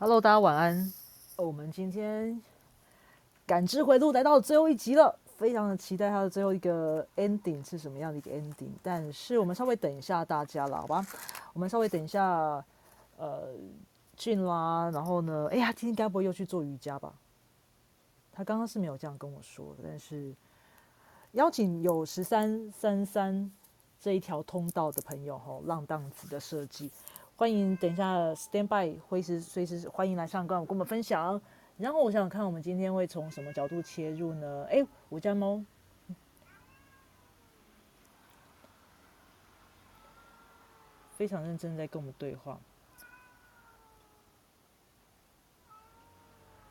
[0.00, 0.92] Hello，大家晚安。
[1.34, 2.40] 我们今天
[3.44, 8.70] 感知回路来到最后一集了，非常的期待它的最后一个 ending 是什么样的一个 ending。
[8.80, 11.04] 但是我们稍微等一下大家了，好吧？
[11.52, 12.64] 我们稍微等一下，
[13.16, 13.48] 呃，
[14.16, 17.12] 俊啦，然后呢，哎呀，今天该不会又去做瑜伽吧？
[18.30, 20.32] 他刚刚是没有这样跟我说的，但是
[21.32, 23.50] 邀请有十三三三
[23.98, 26.88] 这一条通道的朋友吼，浪荡子的设计。
[27.38, 31.40] 欢迎，等一下，stand by，随时随时欢迎来上跟我跟我们分享。
[31.76, 34.66] 然后我想想看，我们今天会从什么角度切入呢？
[34.68, 35.62] 哎，我家猫
[41.12, 42.58] 非常认真在跟我们对话，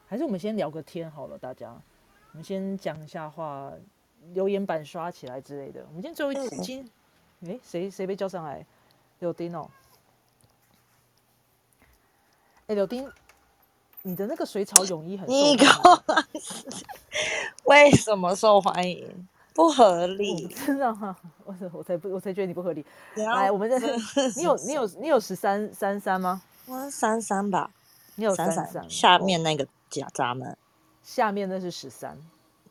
[0.05, 1.71] 还是我们先聊个天好了，大家，
[2.33, 3.71] 我们先讲一下话，
[4.33, 5.85] 留言板刷起来之类的。
[5.87, 6.91] 我们今天最后一次，今，
[7.45, 8.65] 哎，谁谁被叫上来？
[9.19, 9.71] 有丁哦。
[12.67, 13.09] 哎，柳丁，
[14.01, 15.65] 你的那个水草泳衣很你够
[17.63, 19.27] 为什么受欢迎？
[19.53, 21.15] 不合理，真的哈？
[21.45, 22.85] 我我才不，我才觉得你不合理。
[23.15, 23.79] 来，我们这
[24.35, 26.41] 你有你有你有十三三三吗？
[26.65, 27.71] 我三三吧。
[28.15, 30.57] 你有三三，下面那个夹闸门，
[31.01, 32.17] 下面那是十三，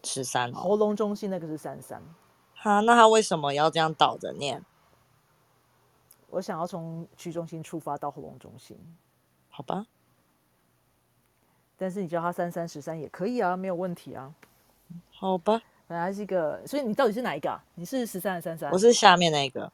[0.03, 0.53] 十三。
[0.53, 2.03] 喉咙中心那个是三三。
[2.55, 4.63] 好，那他为什么要这样倒着念？
[6.29, 8.77] 我想要从区中心出发到喉咙中心。
[9.57, 9.87] 好吧，
[11.79, 14.35] 但是你叫他三三十三也可以啊，没有问题啊。
[15.11, 17.59] 好吧，本来是一个，所以你到底是哪一个？
[17.77, 18.71] 你是十三还是三三？
[18.71, 19.73] 我是下面那一个，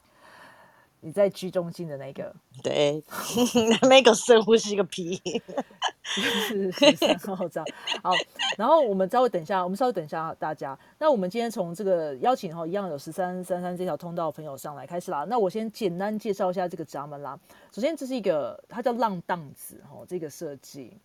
[1.03, 2.33] 你在居中心的那个。
[2.63, 3.03] 对，
[3.89, 5.21] 那个深呼吸个屁。
[6.03, 7.67] 是十三号这样。
[8.01, 8.11] 好，
[8.57, 10.77] 然后我们稍微等一下，我们稍微等一下大家。
[10.99, 15.25] 那我们今天从这个邀请哈，一样有十三三三这条通道朋友上来开始啦。
[15.29, 17.39] 那我先简单介绍一下这个闸门啦。
[17.71, 20.97] 首先，这是一个它叫浪荡子哈，这个设计。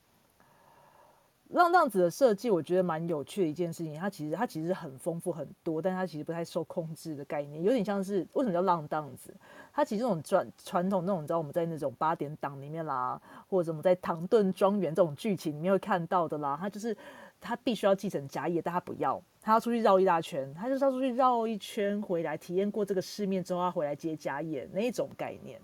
[1.49, 3.95] 浪荡子的设计，我觉得蛮有趣的一件事情。
[3.95, 9.35] 它其实它其实很丰富很多，但它其实不太受控制的概念，有点像是为什么叫浪荡子？
[9.73, 16.57] 它其实这种传传统那种，你知道我们在那种八点档里面啦，或者什么在唐顿庄园这种剧情里面会看到的啦。
[16.61, 16.95] 它就是
[17.41, 25.59] 他必须要继承家业，但他不要，他要出去绕一大圈，他就是要出去绕一圈回来，体验过这个世面之后，他回来接家业那一种概念。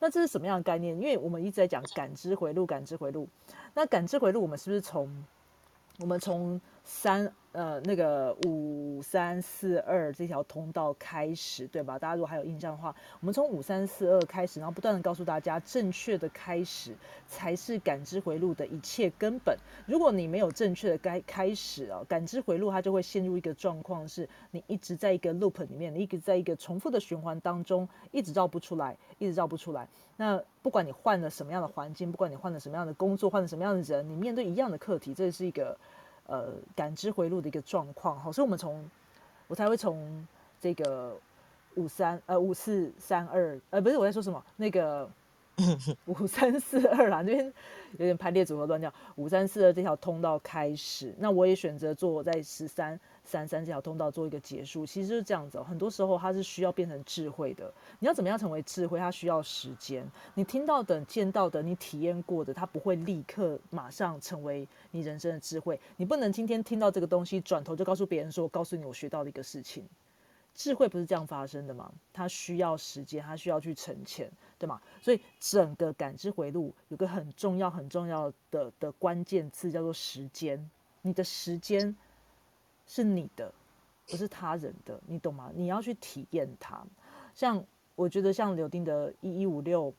[0.00, 0.96] 那这是什么样的概念？
[0.96, 3.28] 因为我们一直在讲感知回路，感知回路。
[3.74, 5.24] 那感知回路，我们是不是从
[5.98, 6.60] 我们从
[6.90, 11.98] 三呃那个五三四二这条通道开始，对吧？
[11.98, 16.94] 大家如果还有印象的话，我们从五三四二开始，然后不断的告诉大家，正确的开始
[17.26, 19.54] 才是感知回路的一切根本。
[19.86, 29.86] 如果你没有正确的该开始啊，感知回路它就会陷入一个状况，是你一直在一个 loop 里面，你一直在一个重复的循环当中，一直绕不出来，一直绕不出来。
[30.16, 35.78] 那不管你换了什么样的环境，不管你换了什么样的工作，换了什么样的人，你面对一样的课题，这是一个。
[36.28, 38.88] 呃，感知回路的一个状况，好，所以我们从
[39.48, 40.26] 我才会从
[40.60, 41.16] 这个
[41.74, 45.10] 五三呃五四三二呃不是我在说什么那个
[46.06, 47.44] 五三四二啦，那边
[47.92, 53.00] 有点排列组合乱掉，五三四二这条通道开始，那我也选择做在十三。
[53.28, 55.62] 三三这条通道做一个结束，其实就是这样子。
[55.62, 57.70] 很多时候它是需要变成智慧的。
[57.98, 58.98] 你要怎么样成为智慧？
[58.98, 60.10] 它需要时间。
[60.32, 65.78] 你听到的、见到的、你体验过的，它不会立刻马上成为你人生的智慧。
[65.98, 69.86] 你不能今天听到这个东西，转头就告诉别人说：“我告诉你，我学到了一个事情。”
[70.56, 71.92] 智慧不是这样发生的吗？
[72.14, 74.80] 它需要时间，它需要去沉潜，对吗？
[75.02, 80.70] 所以整个感知回路有个很重要、很重要的的关键词叫做时间。
[81.02, 81.94] 你的时间。
[82.88, 83.52] 是你的，
[84.06, 85.52] 不是他人的，你懂吗？
[85.54, 86.82] 你要去体验它。
[87.34, 87.62] 像
[87.94, 89.94] 我觉得像柳丁的一一五六，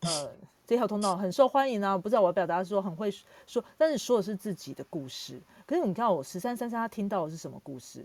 [0.00, 0.30] 呃，
[0.66, 1.96] 这条通道很受欢迎啊。
[1.96, 3.08] 不知道我要表达说很会
[3.46, 5.40] 说，但是说的是自己的故事。
[5.64, 8.04] 可是你看我十三三三，他听到的是什么故事？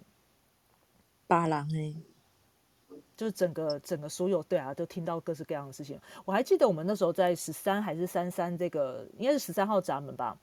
[1.26, 1.96] 八郎哎，
[3.18, 6.00] 就是整个整个所有对啊，都听到各式各样的事情。
[6.24, 10.38] 我还记得我们那时候在十三还是三三这个，应该是十三号闸门吧？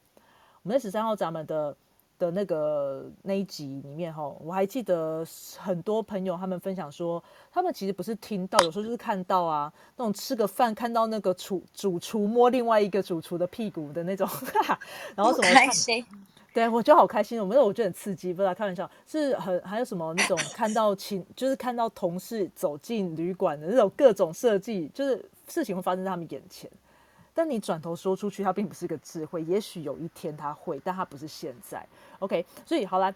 [0.63, 1.77] 我们在十三号闸门的。
[2.19, 5.25] 的那个那一集里面哈，我还记得
[5.59, 14.81] 很多朋友他们分享说，他们其实不是听到，有时候就是看到啊，那种吃个饭看到那个厨主厨摸另外一个主厨的屁股的那种，哈 哈
[15.17, 16.05] 然后什么开心，
[16.55, 26.71] 对我觉得好开心，我们我觉得很刺激，不是开玩笑，是很还有什么那种看到亲，就是看到同事走进旅馆的那种各种设计，就是事情会发生在他们眼前。
[27.35, 29.43] 但你转头说出去，它并不是个智慧。
[29.43, 31.85] 也许有一天它会，但它不是现在。
[32.21, 33.13] OK，所以好了，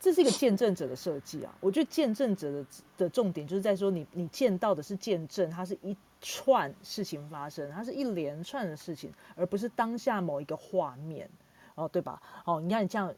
[0.00, 1.54] 这是一个见证者的设计啊。
[1.60, 11.28] 我觉得见证者的的重点就是在说，你你见到的是见证，它是一串事情发生，它是一连串的事情，而不是当下某一个画面，
[11.74, 12.20] 哦，对吧？
[12.46, 13.14] 哦，你看你像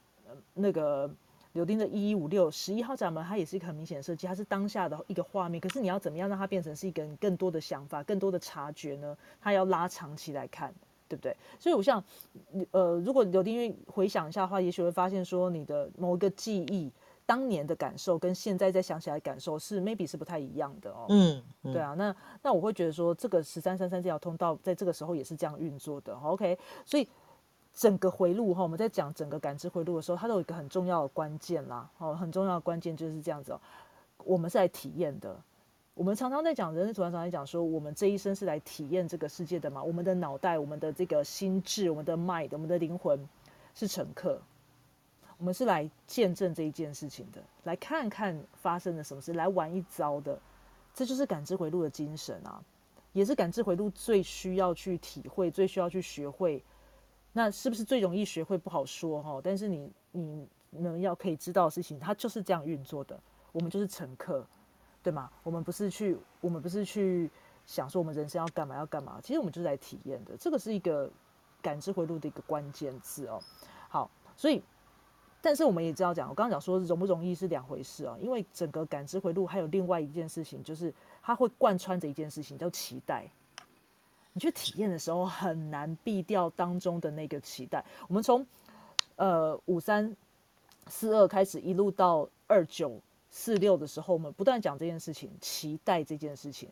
[0.55, 1.09] 那个
[1.57, 9.17] 柳丁的一一五六十一号闸门，它也是一个很明显的设计，它是当下的一个画面，可是你要怎么样让它变成是一个更多的想法、更多的察觉呢？
[9.41, 10.73] 它要拉长期来看。
[11.09, 11.37] 对不对？
[11.57, 12.03] 所以，我想，
[12.73, 16.91] 呃，如果刘丁玉回想一下的话，也许会发现说，你的某一个记忆，
[17.25, 21.07] 当年的感受跟现在再想起来感受是 maybe 是不太一样的哦。
[21.11, 22.13] 嗯，对啊，那
[22.43, 26.13] 那我会觉得说，这个十三三三这条通道在这个时候也是这样运作的。
[26.17, 27.07] OK，所以
[27.77, 31.89] 整个回路哈，我们在讲整个感知回路的时候，它都有一个很重要的关键啦。
[31.99, 33.61] 哦，很重要的关键就是这样子哦，
[34.25, 35.39] 我们是来体验的。
[35.93, 39.83] 我们常常在讲，人类图常常在讲说，我们这一生是来体验这个世界的嘛。
[39.83, 43.29] 我们的脑袋、我们的这个心智、我们的 mind、我们的灵魂
[43.75, 44.41] 是乘客，
[45.37, 50.39] 我们是来见证这一件事情的，来看看发生了什么事，来玩一遭的。
[50.95, 52.63] 这就是感知回路的精神啊，
[53.13, 56.65] 也是感知回路最需要去体会、最需要去学会。
[57.37, 59.39] 那是不是最容易学会不好说哈？
[59.45, 60.49] 但是你你
[60.81, 63.21] 们要可以知道的事情，它就是这样运作的。
[63.53, 64.47] 我们就是乘客。
[65.03, 65.31] 对吗？
[65.45, 67.31] 我们不是去，我们不是去
[67.65, 69.21] 想说我们人生要干嘛要干嘛。
[69.23, 70.37] 其实我们就是来体验的。
[70.37, 71.09] 这个是一个
[71.63, 73.41] 感知回路的一个关键字哦。
[73.89, 74.61] 好，所以，
[75.41, 78.19] 但是我们也知道讲，我刚刚讲说容不容易是两回事哦。
[78.21, 80.93] 因为整个感知回路还有另外一件事情，就是
[81.23, 83.31] 它会贯穿着一件事情，叫期待。
[84.37, 87.83] 你去体验的时候很难避掉当中的那个期待。
[88.07, 88.47] 我们从
[89.17, 90.15] 呃五三
[90.89, 93.01] 四二开始，一路到二九。
[93.29, 96.71] 四六的时候，我们不断讲这件事情，期待这件事情，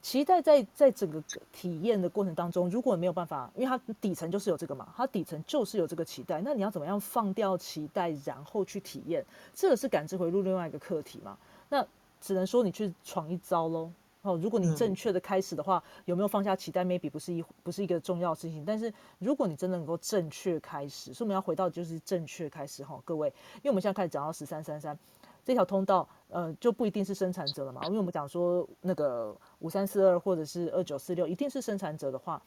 [0.00, 1.20] 期待在在整个
[1.50, 9.24] 体验的过程当中，如果没有办法，因为它底层就是有这个嘛，它底层就是有这个期待，那你要怎么样放掉期待，然后去体验，
[9.54, 11.36] 这个是感知回路另外一个课题嘛？
[11.68, 11.84] 那
[12.20, 13.90] 只能说你去闯一遭喽。
[14.22, 24.98] 哦，如果你正确的开始的话，有没有放下期待？maybe 不是一不是一个重要的事情，但是如果你真的能够正确开始，所以我们要回到就是正确开始哈，各位，因为我们现在开始讲到十三三三。
[25.44, 32.40] 这条通道，呃，就不一定是生产者了嘛，因为我们讲说那个五三四二或者是二九四六，一定是生产者的话，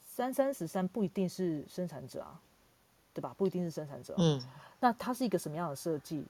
[0.00, 2.40] 三三十三不一定是生产者啊，
[3.12, 3.34] 对吧？
[3.36, 4.14] 不一定是生产者。
[4.16, 4.40] 嗯，
[4.78, 6.24] 那它是一个什么样的设计？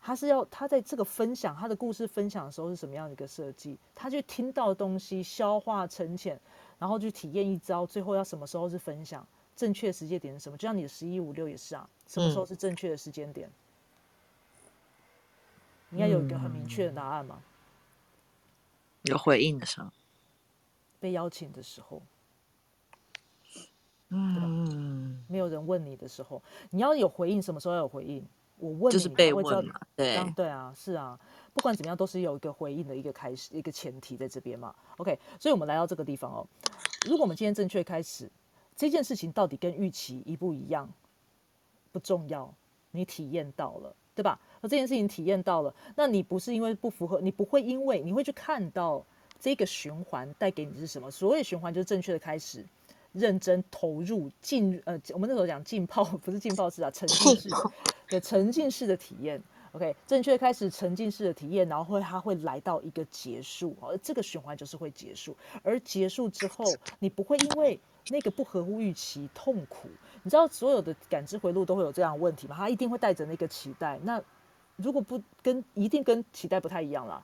[0.00, 3.78] 他是要他在这个分享他的故事分享的时候是什么样的一个设计？
[3.94, 6.40] 他去听到东西消化沉潜，
[6.78, 9.26] 然后去体验一招，最后要什么时候是分享？
[9.56, 10.56] 正确时间点是什么？
[10.56, 13.50] 就像你的十一五六也是啊，什么时候是正确的时间点？
[15.90, 17.42] 应该有一个很明确的答案吗？
[19.02, 19.90] 有回应的时候，
[21.00, 22.02] 被邀请的时候，
[24.10, 27.42] 嗯，没有人问你的时候，你要有回应。
[27.42, 28.24] 什么时候要有回应？
[28.58, 31.18] 我问就是被问嘛，对，对啊，是啊，
[31.52, 34.74] 不管怎么样，都是有一个回应的一个开始，一个前提在这边嘛。
[34.98, 36.46] OK，所以我们来到这个地方哦。
[37.06, 38.30] 如果我们今天正确开始，
[38.76, 40.88] 这件事情到底跟预期一不一样，
[41.92, 42.52] 不重要，
[42.90, 43.94] 你体验到了。
[44.18, 44.36] 对吧？
[44.60, 49.00] 那这件事情体验到了，那你不是因为不符合，你不会因为你会去看到
[49.38, 51.08] 这个循环带给你是什么？
[51.08, 52.66] 所谓循环就是正确的开始，
[53.12, 57.56] 认真投入进呃，我们那时候讲浸泡 不是浸泡式啊，沉浸式的，
[58.08, 59.40] 对，沉浸式的体验。
[59.72, 65.36] OK，正确开始沉浸式的体验，然后会它会来到一个结束，而这个循环就是会结束。
[65.62, 66.64] 而结束之后，
[66.98, 69.88] 你不会因为那个不合乎预期痛苦。
[70.22, 72.56] 你知道所有的感知回路都会有这样问题吗？
[72.56, 74.00] 它一定会带着那个期待。
[74.02, 74.20] 那
[74.76, 77.22] 如果不跟一定跟期待不太一样啦，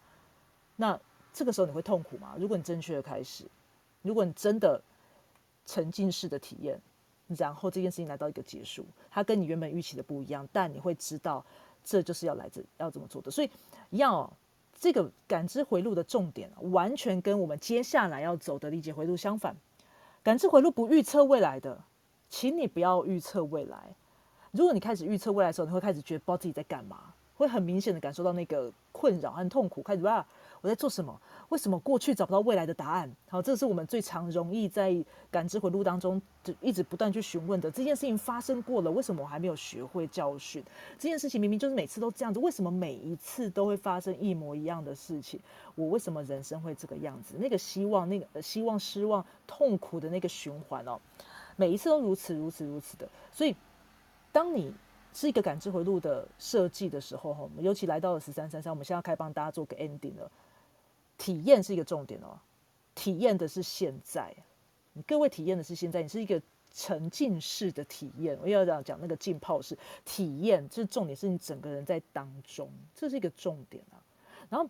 [0.77, 1.01] 那
[1.33, 2.37] 这个时候你会痛苦吗？
[2.39, 3.45] 如果你正确的开始，
[4.03, 4.81] 如果你真的
[5.65, 6.79] 沉浸式的体验，
[7.29, 11.45] 然后这件事情来到一个结束，它跟你原本预期的不一样，但你会知道
[11.85, 13.31] 这就是要来自要怎么做的。
[13.31, 13.51] 所以
[13.91, 14.31] 要，
[14.79, 19.57] 这个感知回路的重点完全跟我们接下来要走的理解回路相反。
[20.23, 21.83] 感知回路不预测未来的。
[22.31, 23.95] 请你不要预测未来。
[24.51, 29.81] 如果你开始预测未来的时候，你会开始觉得不知道自己在干嘛，会很明显的感受到那个困扰和痛苦。
[29.83, 30.27] 开始啊，
[30.65, 31.21] 我在做什么？
[31.51, 33.15] 为什么过去找不到未来的答案？
[33.29, 34.97] 好，这是我们最常容易在
[35.31, 37.71] 感知回路当中就一直不断去询问的。
[37.71, 40.65] 这件事情发生过了，为什么我还没有学会教训？
[40.99, 45.39] 这件事情明明就是每次都这样子，为什么每一次都会发生一模一样的事情？
[45.75, 47.35] 我为什么人生会这个样子？
[47.39, 50.99] 那个希望、那个希望、失望、痛苦的那个循环哦。
[51.57, 53.55] 每一次都如此如此如此的，所以
[54.33, 54.73] 当你
[55.13, 60.31] 是一个感知回路的设计的时候，哈，尤其来到了十三三三，我们现在开帮大家做个 ending 了。
[61.17, 62.39] 体验是一个重点哦，
[62.95, 64.35] 体验的是现在，
[64.93, 66.41] 你各位体验的是现在，你是一个
[66.73, 68.39] 沉浸式的体验。
[68.43, 74.03] 我要讲讲那个浸泡式体验，这是重点是你整个人在当中，这是一个重点啊。
[74.51, 74.69] 然后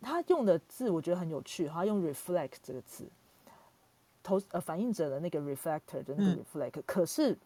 [0.00, 3.06] 他用的字我觉得很有趣，他用 reflect 这个字，
[4.22, 7.36] 投呃反映者的那个 reflector 的那个 reflect，、可是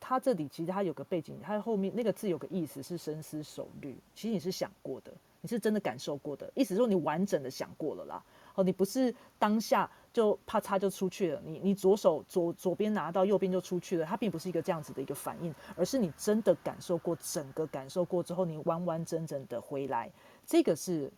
[0.00, 8.22] 他这里其实他有个背景，他后面那个字有个意思是深思熟虑，其实你是想过的，你是真的感受过的，意思是说你完整的想过了啦。
[8.56, 20.10] 哦，你不是当下就啪嚓就出去了，你你左手左左边拿到右边就出去了，它并不是一个这样子的一个反应，而是你真的感受过整个感受过之后，你完完整整的回来，
[20.44, 21.08] 这个是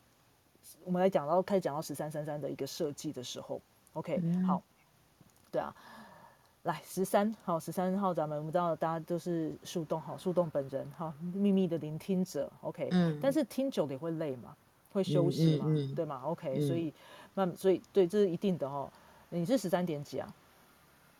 [0.84, 3.58] 我们来讲到开始讲到十三三三的一个设计的时候
[3.94, 4.62] ，OK，、好，
[5.50, 5.74] 对啊，
[6.64, 14.54] 来十三好，十三号咱们我们知道大家都是树洞好，树洞本人哈，秘密的聆听者，OK，嗯但是听久了也会累嘛，
[14.92, 16.94] 会休息嘛，嗯嗯对吗？OK，、嗯所以
[17.34, 18.90] 那所以对，这是一定的哈。
[19.30, 20.34] 你是十三点几啊？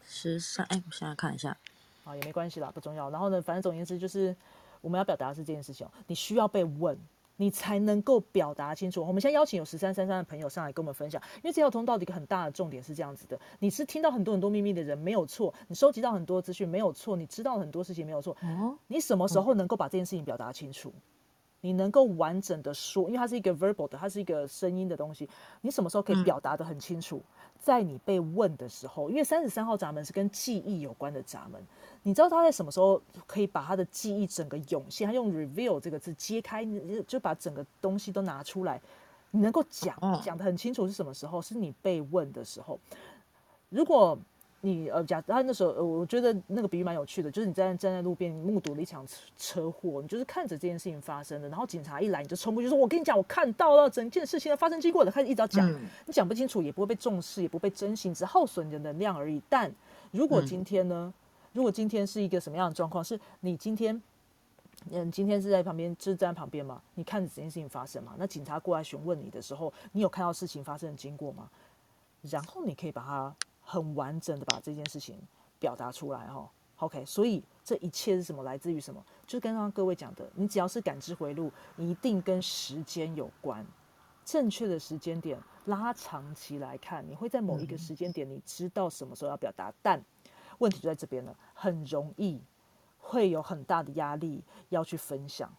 [0.07, 1.57] 十三，哎，我现在看一下，
[2.05, 3.11] 啊，也没关系啦，不重要。
[3.11, 4.37] 然后呢，反正总而言之就是
[4.81, 6.97] 我们要表达的是这件事情哦，你需要被问，
[7.37, 9.05] 你才能够表达清楚。
[9.05, 20.93] 我们现在邀请有十三三三的朋友上来跟我们分享，因为这条通道的一个很大的重点是这样子的：你是听到很多很多秘密的人没有错，你收集到很多资讯没有错，你知道很多事情没有错，哦，你什么时候能够把这件事情表达清楚？
[21.63, 25.29] 你能够完整的说，因为它是一个 verbal 的，它是一个声音的东西。
[25.63, 27.23] 你什么时候可以表达的很清楚？
[27.61, 31.65] 在你被问的时候，因为三十三号闸门是跟记忆有关的闸门，
[32.03, 35.07] 你知道他在什么时候可以把他的记忆整个涌现？
[35.07, 38.81] 他用 reveal 这个字揭开，你就把整个东西都拿出来，
[39.31, 41.41] 你能够讲哦讲的很清楚是什么时候？
[41.41, 42.79] 是你被问的时候。
[43.69, 44.19] 如果
[44.65, 59.43] 你呃，假他那时候，呃，我觉得那个比喻蛮有趣的，就是你站站在路边，你目睹了一场车车祸，你就是看着这件事情发生的，然后警察一来，你就冲过去说：“我跟你讲，我看到了整件事情的发生经过的。”开始一直要讲，嗯你讲不清楚，也不会被重视，也不会被珍惜，只耗损你的能量而已。
[59.49, 59.69] 但
[60.13, 61.13] 如果嗯今天呢？
[61.53, 63.05] 如果今天是一个什么样的状况？
[63.05, 64.01] 是你今天，
[64.91, 66.81] 嗯，今天是在旁边，就是站在旁边嘛？
[66.95, 68.15] 你看着这件事情发生嘛？
[68.17, 71.51] 那警察过来询问你的时候，你有看到事情发生的经过吗？
[72.23, 73.35] 然后你可以把它
[73.73, 75.19] 很完整的把这件事情
[75.59, 76.47] 表达出来哈。
[76.77, 78.43] OK，所以这一切是什么？
[78.43, 79.03] 来自于什么？
[79.27, 83.65] 就是刚刚各位讲的，你只要是感知回路，一定跟时间有关。
[84.27, 90.05] 正确的时间点拉长期来看，你会在某一个时间点，你知道什么时候要表达，但
[90.59, 92.39] 问题就在这边了，很容易
[92.99, 95.51] 会有很大的压力要去分享。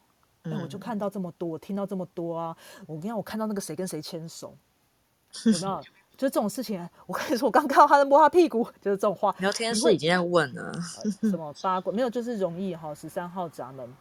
[0.44, 2.56] 哎、我就看到这么多，我听到这么多啊！
[2.86, 4.56] 我跟你讲，我看到那个谁跟谁牵手，
[5.46, 5.84] 有没有？
[6.16, 9.36] 就是这种事情，我跟你说，我刚看到他在摸他屁股，就是这种话。
[9.40, 10.72] 聊天室已经在问了，
[11.04, 11.92] 呃什么八卦？
[11.92, 13.92] 没有，就是容易哈，十三号闸门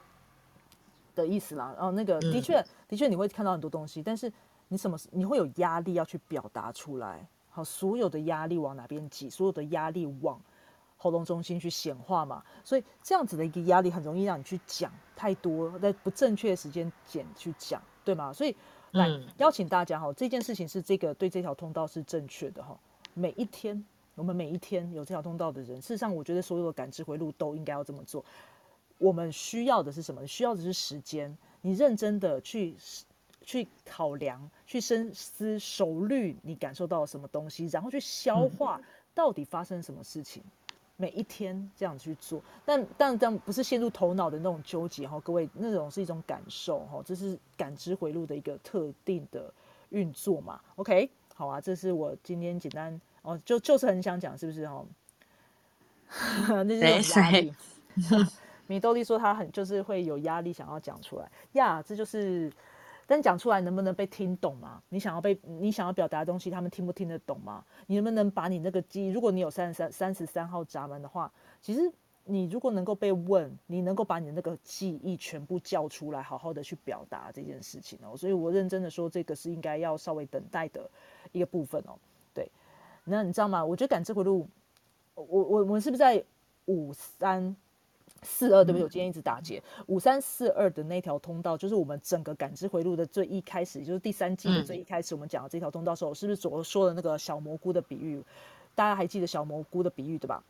[1.14, 1.72] 的意思啦。
[1.74, 4.30] 然后那个的确，的确你会看到很多东西，但是
[4.68, 7.26] 你什么你会有压力要去表达出来。
[7.50, 9.30] 好，所有的压力往哪边挤？
[9.30, 10.38] 所有的压力往
[10.98, 12.42] 喉咙中心去显化嘛。
[12.62, 18.32] 所以这样子的一个压力很容易让你去讲太多，在不正确的时间点去讲，对吗？
[18.32, 18.54] 所以
[18.92, 22.78] 来、嗯邀请大家哈，这件事情是这个对这条通道是正确的哈。
[23.14, 23.84] 每一天，
[24.14, 28.24] 我们每一天有这条通道的人，事实上，我觉得所有的感知回路都应该要这么做。
[28.98, 30.26] 我们需要的是什么？
[30.26, 32.74] 需要的是时间，你认真的去
[33.44, 38.80] 去考量、去深思熟虑，你感受到了什么东西，然后去消化
[39.14, 40.42] 到底发生什么事情。
[41.02, 49.52] 每一天这样去做，但但但不是陷入头脑的那种纠结哈，各位，那种是一种感受哈，这是感知回路的一个特定的
[49.88, 50.60] 运作嘛。
[50.76, 54.84] OK，好啊，这是我今天简单哦，就就是很想讲，是不是哈？
[56.62, 57.54] 那就是有压力。
[58.68, 62.48] 米豆莉说她很就是会有压力，想要讲出来呀这就是，
[63.12, 64.82] 但讲出来能不能被听懂嘛？
[64.88, 67.62] 你想要被你想要表达的东西，他们听不听得懂吗？
[67.86, 71.92] 你能不能把你那个记忆，如果你有三十三三十三号闸门的话，其实
[72.24, 78.16] 你如果能够被问，你能够把你的那个记忆全部叫出来，好好的去表达这件事情哦。
[78.16, 80.90] 所以我认真的说，这个是应该要稍微等待的
[81.32, 81.92] 一个部分哦。
[82.32, 82.50] 对，
[83.04, 83.62] 那你知道吗？
[83.62, 84.48] 我觉得感知回路，
[85.16, 86.24] 我我我是不是在
[86.64, 87.54] 五三？
[88.22, 88.84] 四二对不对？
[88.84, 89.62] 我今天一直打结。
[89.86, 98.22] 五三四二的那条通道，就是我们整个感知回路的最一开始，也就是第三季的最一开始，我们讲的这条通道的时候，是不是昨说的那个小蘑菇的比喻？
[98.74, 100.42] 大家还记得小蘑菇的比喻对吧？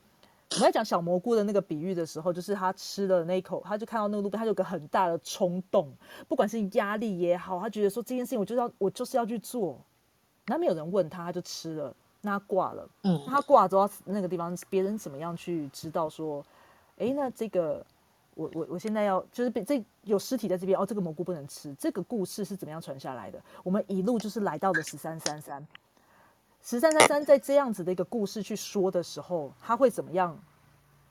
[0.53, 5.91] 我们在讲小蘑菇的那个比喻的时候，就是他吃了那一口，他就看到那个路边，他有个很大的冲动，
[6.29, 9.81] 不管是压力也好，他觉得说这件事情我就是要我就是要去做，
[10.47, 12.87] 那没有人问他，他就吃了，那他挂了。
[13.03, 16.45] 嗯那他挂之后，那个地方别人怎么样去知道说，
[17.03, 17.85] 诶，那这个
[18.35, 21.75] 我我我现在要就是被这有尸体在这边哦，这个蘑菇不能吃。
[21.75, 23.43] 这个故事是怎么样传下来的？
[23.65, 25.67] 我们一路就是来到了十三三三，
[26.63, 30.39] 十三三三在这样子的一个故事去说的时候，他会怎么样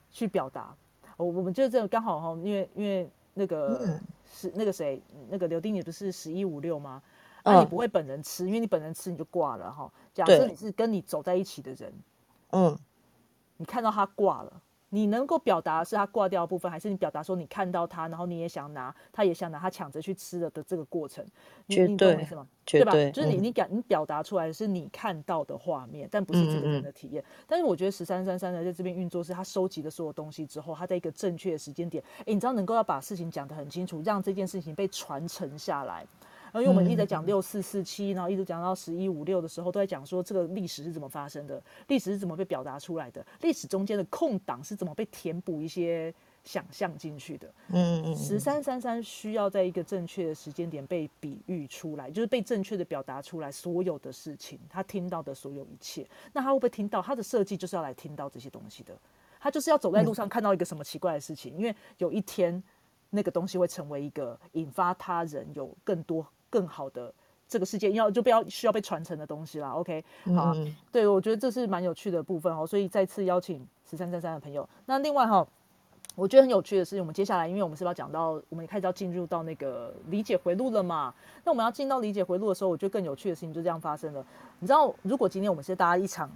[0.10, 0.74] 去表达？
[1.18, 4.02] 我我们就这样刚好哈，因为因为那个嗯
[4.34, 7.04] 是那个谁，那个刘丁也不是十一五六吗？
[7.44, 9.92] 那你嗯不会本人吃，因为你本人吃你就挂了哈。
[10.14, 11.94] 假设你是跟你走在一起的人，
[12.52, 12.78] 嗯，
[13.58, 14.62] 你看到他挂了，
[14.94, 21.26] 你能够表达是他挂掉的部分，还是你表达说你看到他，然后你也想拿，他也想拿，他抢着去吃了的这个过程？
[21.68, 22.46] 你绝你懂意思吗？
[22.66, 22.92] 对吧？
[23.12, 27.24] 就是你你感你表达出来的是你看到的画面，但不是这个人的体验。
[27.48, 36.06] 但是我觉得十三三三的在这边运作是他收集的所有东西之后，他在一个正确的时间点，诶，你知道能够要把事情讲得很清楚，让这件事情被传承下来。
[36.52, 47.48] 然后因为我们一直在嗯讲六四四七，然后一直讲到十一五六的时候，都在讲说这个历史是怎么发生的，历史是怎么被表达出来的，历史中间的空档是怎么被填补一些想象进去的。
[47.70, 56.06] 嗯嗯十三三三需要在一个正确的时间点被比喻出来，就是被正确的表达出来所有的事情，他听到的所有一切。
[56.34, 57.02] 那他会不会听到？
[57.02, 58.98] 他的设计就是要来听到这些东西的。
[59.40, 62.62] 他就是要走在路上看到一个什么奇怪的事情，因为有一天
[63.10, 67.12] 那个东西会成为一个引发他人有更多更好的
[67.48, 69.72] 这个世界要就不要需要被传承的东西啦。
[69.72, 70.06] OK，
[70.36, 74.70] 好啊、嗯对我觉得这是蛮有趣的部分哦，所以再次邀请十三三三的朋友。
[74.86, 75.46] 那另外哈、
[76.16, 81.14] 我觉得很有趣的是，我们接下来，因为我们是要讲到，我们开始要进入到那个理解回路了嘛。
[81.44, 84.26] 那我们要进到理解回路的时候，我觉得更有趣的事情就这样发生了。
[84.60, 86.30] 你知道，如果今天我们是大家一场，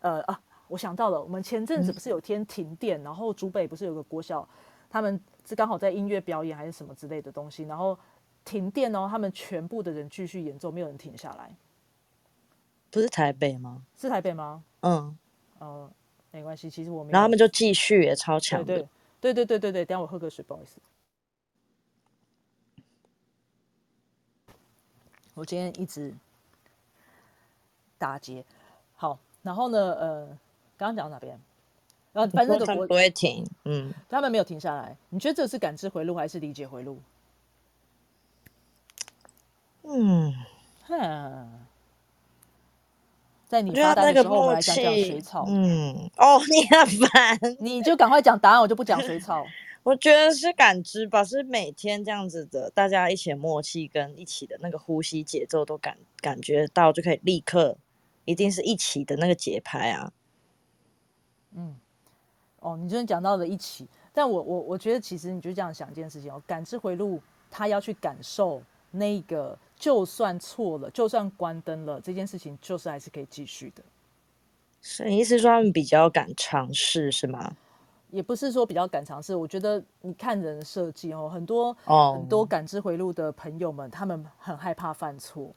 [0.00, 4.48] 呃啊，我想到了，我们前阵子不是有天停电，然后竹北不是有个国小，
[4.88, 7.98] 他们是刚好在音乐表演还是什么之类的东西，然后
[8.46, 11.54] 停电哦，他们全部的人继续演奏，没有人停下来。
[12.90, 13.82] 不是台北吗？
[13.98, 14.62] 是台北吗？
[14.80, 15.18] 嗯，
[15.58, 15.90] 呃，
[16.30, 17.12] 没关系，其实我没有。
[17.12, 18.88] 然后他们就继续也超强对的，
[19.20, 20.80] 对对对对对对，等下我喝个水，不好意思。
[25.34, 26.14] 我今天一直
[27.98, 28.42] 打结，
[28.94, 30.26] 好，然后呢，呃，
[30.78, 31.38] 刚刚讲到哪边？
[32.12, 34.96] 然后反正那个国不会停，嗯，他们没有停下来。
[35.10, 36.98] 你觉得这是感知回路还是理解回路？
[39.88, 40.34] 嗯，
[40.86, 41.48] 哼，
[43.46, 49.46] 在你发呆的时候，我们默来讲讲水草。，嗯，哦，你很烦，你就赶快讲答案，我就不讲水草。
[49.84, 57.76] 我觉得是感知吧，是每天这样子的，大家一起默契跟一起的那个呼吸节奏都感感觉到，就可以立刻，
[58.24, 60.12] 一定是一起的那个节拍啊。
[61.54, 61.76] 嗯
[62.58, 73.82] 哦，你昨天讲到了一起，但我我我觉得其实你就这样想一件事情哦，感知回路，他要去感受那个，就算错了，就算关灯了，这件事情就是还是可以继续的，
[74.80, 77.54] 是意思说他们比较敢尝试是吗？
[78.10, 79.34] 也不是说比较敢尝试。
[79.34, 85.50] 我觉得你看人设计哦，很多、哦很多感知回路的朋友们，他们很害怕犯错。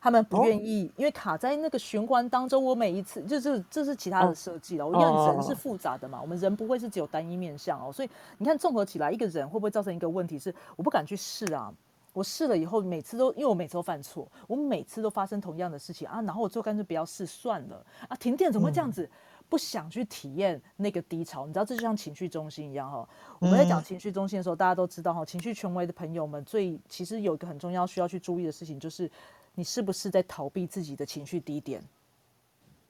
[0.00, 2.64] 他们不哦愿意，因为卡在那个循环当中。
[2.64, 4.84] 我每一次就是这是其他的哦设计了。
[4.84, 7.92] 我因为人是哦复杂的嘛，我们人不会是只有单一面相哦。
[7.92, 11.72] 所以你看，综合起来，一个人会不会造成一个问题是，我不敢去试啊。
[12.12, 18.16] 我试了以后，每次都因为我每次都犯错，我每次都发生同样的事情啊，然后我最后干脆不要试算了啊。
[18.16, 19.08] 停电怎么会这样子？
[19.48, 23.06] 不想去体验那个低潮，你知道，这就像情绪中心一样哈。
[23.38, 29.10] 我们在讲情绪中心的时候，大家都知道哈，情绪权威的朋友们最其实有一个很重要需要去注意的事情，就是
[29.54, 31.82] 你是不是在逃避自己的情绪低点。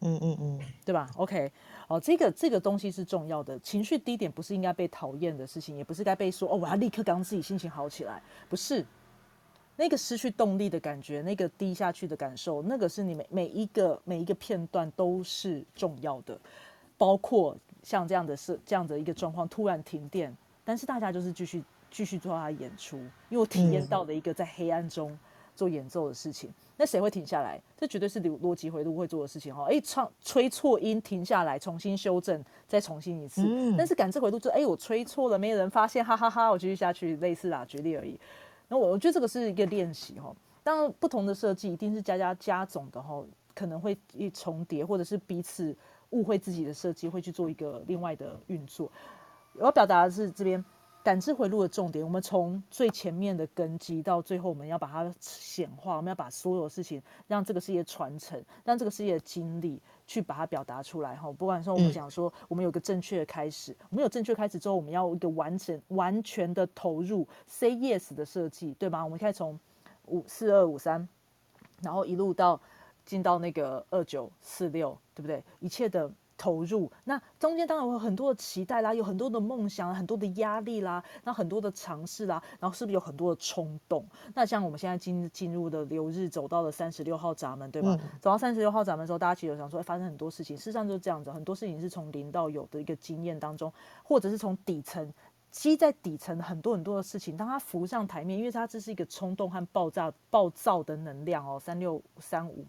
[0.05, 1.51] 嗯嗯嗯，对吧？OK，
[1.89, 3.59] 哦，这个这个东西是重要的。
[3.59, 8.85] 情绪低点不是应该被讨厌的事情，也不是该被说哦，我要立刻让自己心情好起来，不是。
[9.77, 16.39] 那个失去动力的感觉，那个低下去的感受，那个是你每每一个每一个片段都是重要的，
[16.99, 25.19] 包括像这样的是这样的一个状况，突然停电，但是大家就是继续继续做他的演出，因为我体验到了一个在黑暗中
[25.57, 26.53] 做演奏的事情。
[26.77, 27.61] 那谁会停下来？
[27.77, 29.67] 这绝对是逻逻辑回路会做的事情哈。
[29.69, 33.43] 哎，唱吹错音停下来，重新修正，再重新一次。
[33.77, 38.19] 但是感知回路就哎，我吹错了，没有人发现，哈哈哈我继续下去，类似啦，举例而已。
[38.73, 40.35] 那我我觉得这个是一个练习哈。
[40.63, 43.23] 当然，不同的设计一定是加加加总的哈，
[43.55, 45.77] 可能会一重叠，或者是彼此
[46.09, 48.91] 误会自己的设计，会去做一个另外的运作。
[49.57, 50.65] 我要表达的是这边
[51.03, 61.31] 感知回路的重点，我们从最前面的根基到最后，我们要把它显化，我们要把所有事情让这个世界传承，让这个世界经历去把它表达出来哈。
[61.33, 69.05] 不管说我们讲说，我们有个正确的开始，我们有正确开始之后，我们要有一个完整、完全的投入，say yes 的设计，对吗？
[69.05, 69.59] 我们可以从
[70.07, 71.09] 五四二五三，
[71.83, 72.61] 然后一路到
[73.05, 75.43] 进到那个二九四六，对不对？
[75.61, 76.11] 一切的
[76.43, 84.05] 投入，那中间当然会有很多的期待啦，有很多的梦想，很多的压力啦，那很多的尝试啦，然后是不是有很多的冲动？
[84.35, 87.97] 那像我们现在进进入的流日，走到了三十六号闸门，对吧？
[88.21, 95.15] 走到三十六号闸门的时候，大家其实有想说，会发生很多事情，事实上就是这样子，很多事情是从零到有的一个经验当中，或者是从底层。
[95.53, 102.65] 积在底层很多很多的事情，当它浮上台面，因为它这是一个冲动和爆炸、暴躁的能量哦，三六三五。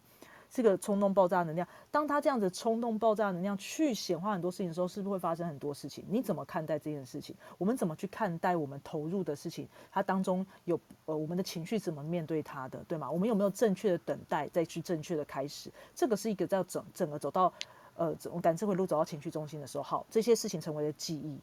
[0.54, 6.06] 这个冲动爆炸能量，当他这样子冲动爆炸能量去显化很多事情的时候，是不是会发生很多事情？
[6.08, 7.36] 你怎么看待这件事情？
[7.58, 9.68] 我们怎么去看待我们投入的事情？
[9.92, 13.10] 它当中有呃我们的情绪怎么面对它的，对吗？
[13.10, 15.72] 我们有没有正确的等待再去正确的开始？
[15.96, 17.52] 这个是一个在整整个走到
[17.96, 21.40] 呃感知回路走到情绪中心的时候，好，这些事情成为了记忆。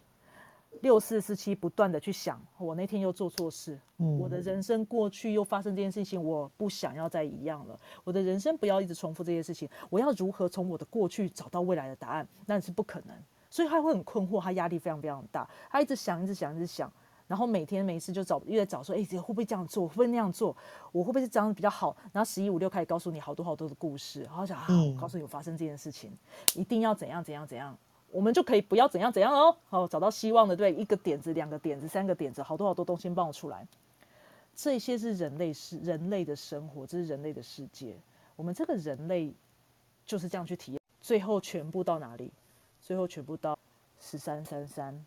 [0.82, 3.78] 六四四七不断的去想，我那天又做错事，
[4.18, 7.78] 我的人生过去又发生这件事情，我不想要再一样了。
[8.02, 12.26] 我的人生不要一直重复这些事情，我要如何从我的过去找到未来的答案？
[12.46, 13.14] 那是不可能，
[13.50, 16.90] 所以他会很困惑，他压力非常非常大，他一直想，一直想，一直想，
[17.26, 19.86] 然后每天每次就找，又在找说，哎，会不会这样做？
[19.86, 20.56] 会不会那样做？
[20.92, 21.94] 我会不会是这样比较好？
[22.10, 26.10] 然后十一五六开始告诉你好多好多的故事，然后讲啊，我告诉你发生这件事情，
[26.54, 27.76] 一定要怎样怎样怎样。
[28.12, 33.66] 我们就可以不要怎样怎样哦，好找到希望的，对，一个点子、两个点子、三个点子，好多好多东西冒出来。
[34.54, 37.96] 这些是人类是人类的生活，这是人类的世界。
[38.36, 39.32] 我们这个人类
[40.04, 42.32] 就是这样去体验，最后全部到哪里？
[42.82, 43.56] 最后全部到
[44.00, 45.04] 十三三三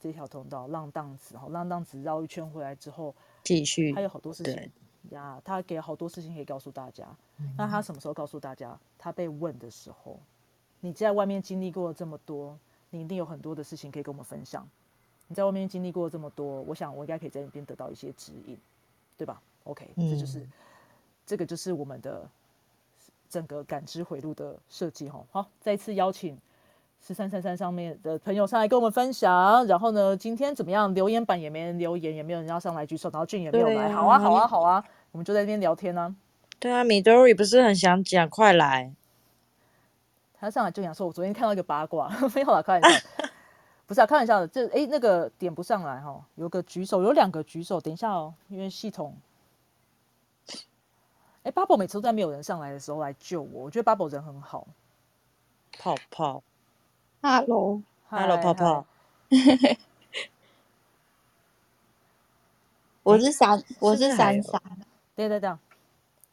[0.00, 4.70] 这条通道，浪荡子哈，浪荡子绕一圈回来之后，继续还有好多事情
[5.10, 7.08] 呀，他给好多事情可以告诉大家。
[7.58, 8.78] 那他什么时候告诉大家？
[8.96, 10.20] 他被问的时候。
[10.84, 12.54] 你在外面经历过了这么多，
[12.90, 14.68] 你一定有很多的事情可以跟我们分享。
[15.28, 18.54] 你在外面经历过这么多，我想我应该可以在那边得到一些指引，
[19.16, 20.46] 对吧？OK，这就是
[21.24, 22.28] 这个就是我们的
[23.30, 25.24] 整个感知回路的设计哈。
[25.32, 26.38] 好，再次邀请
[27.02, 29.66] 十三三三上面的朋友上来跟我们分享。
[29.66, 30.94] 然后呢，今天怎么样？
[30.94, 33.90] 留言板也没人留言，也没有人要上来举手，然后俊也没有来。
[33.90, 36.14] 好啊，好啊，好啊，我们就在那边聊天呢。
[36.58, 38.92] 对啊，米多瑞不是很想讲，快来。
[40.44, 43.00] 他上来就想说：“我昨天看到一个八卦， 没有啦，开玩笑，
[43.88, 44.46] 不是啊，开玩笑的。
[44.46, 49.16] 这哎，那个点不上来哈，有个举手，有两个举手，等一下哦，因为系统。
[51.44, 54.66] 哎，Bubble 每次都在没有人上来的时候来救我，我觉得 Bubble 人很好。
[55.78, 56.42] 泡泡
[57.22, 58.86] ，Hello，Hello，泡泡，
[63.02, 64.60] 我是闪，我是闪闪。
[65.16, 65.58] 等等等，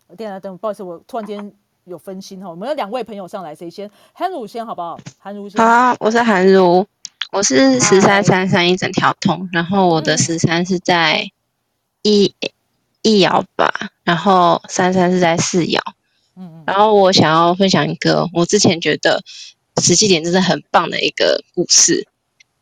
[0.09, 1.53] 等等等，不好意思，我突然间。
[1.85, 3.89] 有分心哈，我们有两位朋友上来，谁先？
[4.13, 4.99] 韩如先好不好？
[5.17, 5.59] 韩如先。
[5.59, 6.85] 好，我是韩如，
[7.31, 11.29] 我是十三三三一整条通，然后我的十三是在
[12.03, 12.33] 一
[13.01, 15.79] 一爻吧，然后三三是在四爻。
[16.35, 16.63] 嗯嗯。
[16.67, 19.21] 然后我想要分享一个我之前觉得
[19.81, 22.07] 实际点真的很棒的一个故事。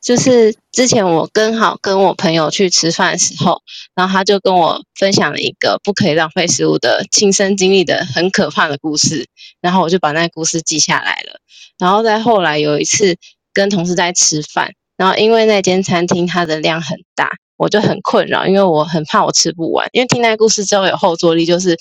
[0.02, 3.62] 就是之前我刚好跟我朋友去吃饭的时候，
[3.96, 9.28] 然后他就跟我分享了一个不可以浪费食物的亲身经历的很可怕的故事，
[9.62, 11.40] 然后我就把那个故事记下来了。
[11.78, 13.18] 然后在后来有一次
[13.54, 21.78] 跟同事在吃饭，然后因为那间餐厅它的量很大，我就很困扰，因为我很怕我吃不完，因为听那个故事之后有后坐力，就是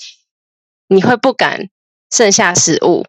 [0.87, 1.69] 你会不敢
[2.11, 3.05] 剩下食物。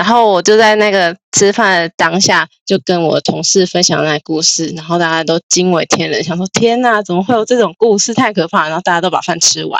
[0.00, 8.14] 然后我就在那个吃饭的当下，就跟我同事分享那故事，然后大家都惊为天人，想说天哪，怎么会有这种故事？
[8.14, 8.66] 太可怕！
[8.68, 9.78] 然后大家都把饭吃完，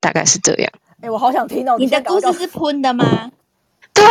[0.00, 0.70] 大概是这样。
[1.00, 1.76] 哎，我好想听哦！
[1.78, 3.32] 你的故事是喷的吗？
[3.94, 4.04] 对，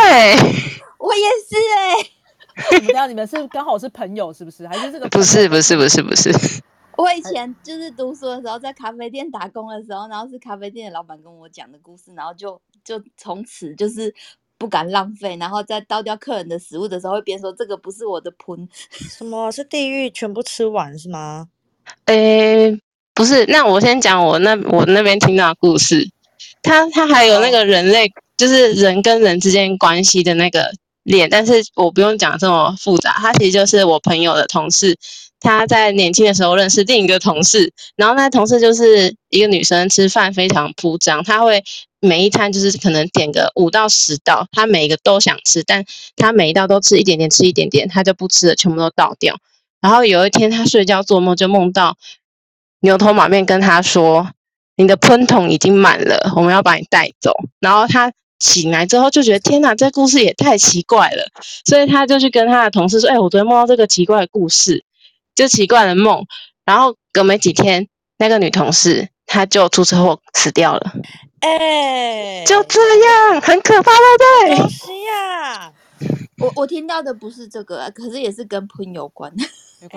[0.98, 2.74] 我也是哎。
[2.80, 3.08] 怎么样？
[3.08, 4.66] 你们是刚好是朋友是不是？
[4.66, 5.08] 还是这个？
[5.10, 6.32] 不是不是不是不是。
[6.98, 14.12] 我以前就是读书的时候，在咖啡店打工的时候，然后是咖啡店的老板跟我讲的故事，然后就就从此就是。
[14.60, 21.48] 不敢浪费，然后在倒掉客人的食物的时候，会边说这个不是我的盆， 什么是地狱全部吃完是吗？
[22.04, 22.78] 诶，
[23.14, 26.06] 不是，那我先讲我那我那边听到的故事，
[26.62, 30.70] 他他还有那个人类，就是人跟人之间关系的那个
[31.04, 34.94] 链，但是我不用讲这么复杂，他其实就是我朋友的同事。
[35.42, 41.64] 他在年轻的时候认识另一个同事，然后那同事就是一个女生，吃饭非常铺张，她会
[42.00, 45.84] 每一餐就是可能点个五到十道，她每一个都想吃，但
[46.16, 49.36] 她每一道都吃一点点，吃一点点，她就不吃了，全部都倒掉。
[49.80, 51.96] 然后有一天她睡觉做梦，就梦到
[52.80, 54.30] 牛头马面跟她说
[54.76, 61.26] ：“你的喷桶已经满了，我们要把你带走。”然后她醒来之后就觉得天哪，这故事也太奇怪了，
[61.66, 64.84] 所以她就去跟她的同事说：“哎，我昨天梦到这个奇怪的故事。”
[65.36, 66.26] 就奇怪的梦，
[66.66, 70.92] 然后隔没几天，那个女同事她就出车祸死掉了。
[71.40, 73.90] 哎，就这样，很可怕，
[74.46, 74.68] 对不对？
[74.68, 75.72] 西呀，
[76.38, 79.32] 我我听到的不是这个，可是也是跟喷有关。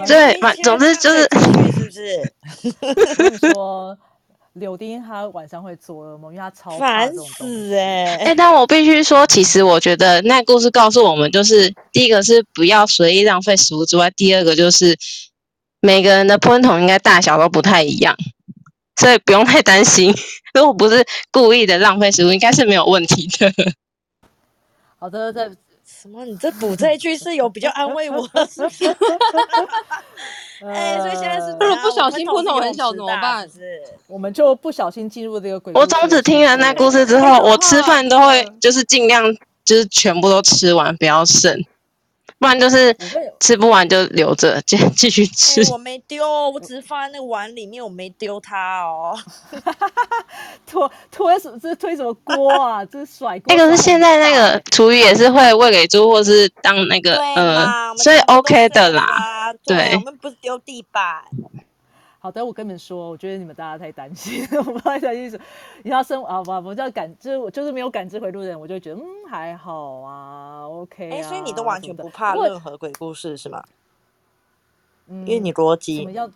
[0.08, 3.38] 对，反总之就是，是不是？
[3.53, 3.97] 说
[4.53, 14.97] 柳丁他晚上会做噩梦，因为他超烦死哎哎，但我必须说，其实我觉得那故事告诉我们，就是第一个是不要随意浪费食物之外，第二个就是。
[15.86, 18.15] 每个人的喷筒应该大小都不太一样，
[18.95, 20.13] 所以不用太担心。
[20.53, 23.51] 如果不是故意的浪费食物，应该是没有问题的。
[24.99, 25.49] 好的，在
[25.86, 26.23] 什么？
[26.25, 28.86] 你这补这一句是有比较安慰我，是不是？
[30.65, 39.25] 哎，所以现在是如果不小心我喷筒很小怎么办是我们就不小心进入这个鬼故我从此听了那故事之后，我吃饭都会就是尽量
[39.65, 41.53] 就是全部都吃完，不要剩，
[42.43, 42.93] 不然就是
[43.39, 45.69] 吃不完就留着， 继继续吃哎。
[45.71, 49.17] 我没丢，我只是放在那个碗里面，我没丢它哦。
[50.67, 52.84] 推推什么这是推什么锅啊？
[52.84, 53.56] 这是甩锅。
[53.56, 59.06] 那个是现在那个厨余也是会喂给猪，或是当那个呃所以 OK 的啦。
[59.06, 59.53] 啦。
[59.65, 61.21] 对我们不是丢地板。
[62.23, 65.43] 好的，我跟你们说，我觉得你们大家太担心， 我不太担心什么。
[65.83, 71.15] 你要生啊，我不叫感，就是就是没有感知回路的人，我就会觉得嗯还好啊，OK 啊。
[71.17, 73.62] 哎，所以你都完全不怕任何鬼故事是吗？
[75.07, 75.97] 嗯因为你逻辑。
[75.97, 76.31] 什么叫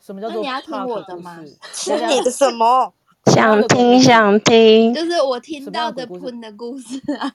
[0.00, 2.92] 什么叫做那你要听我的吗事吃你的什么？
[3.26, 7.32] 想听想听，就是我听到的喷的故事啊，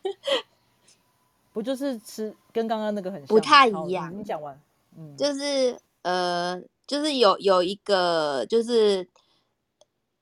[1.52, 4.58] 不就是吃跟刚刚那个很像不太好一样你你讲完，
[4.98, 9.08] 嗯，就是呃，就是有有一个就是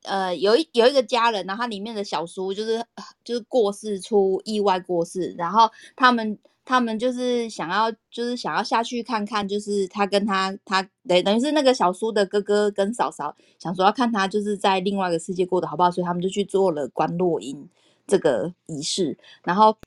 [0.04, 2.84] 呃有一有一个家人，然后他里面的小叔就是
[3.24, 17.70] 就是过世出意外过世，然后他们他们就是想要就是想要下去看看，就是他跟他他等等于是那个小叔的哥哥跟嫂嫂想说要看他就是在另外一个世界过得好不好，所以他们就去做了观落音
[18.08, 19.78] 这个仪式，然后。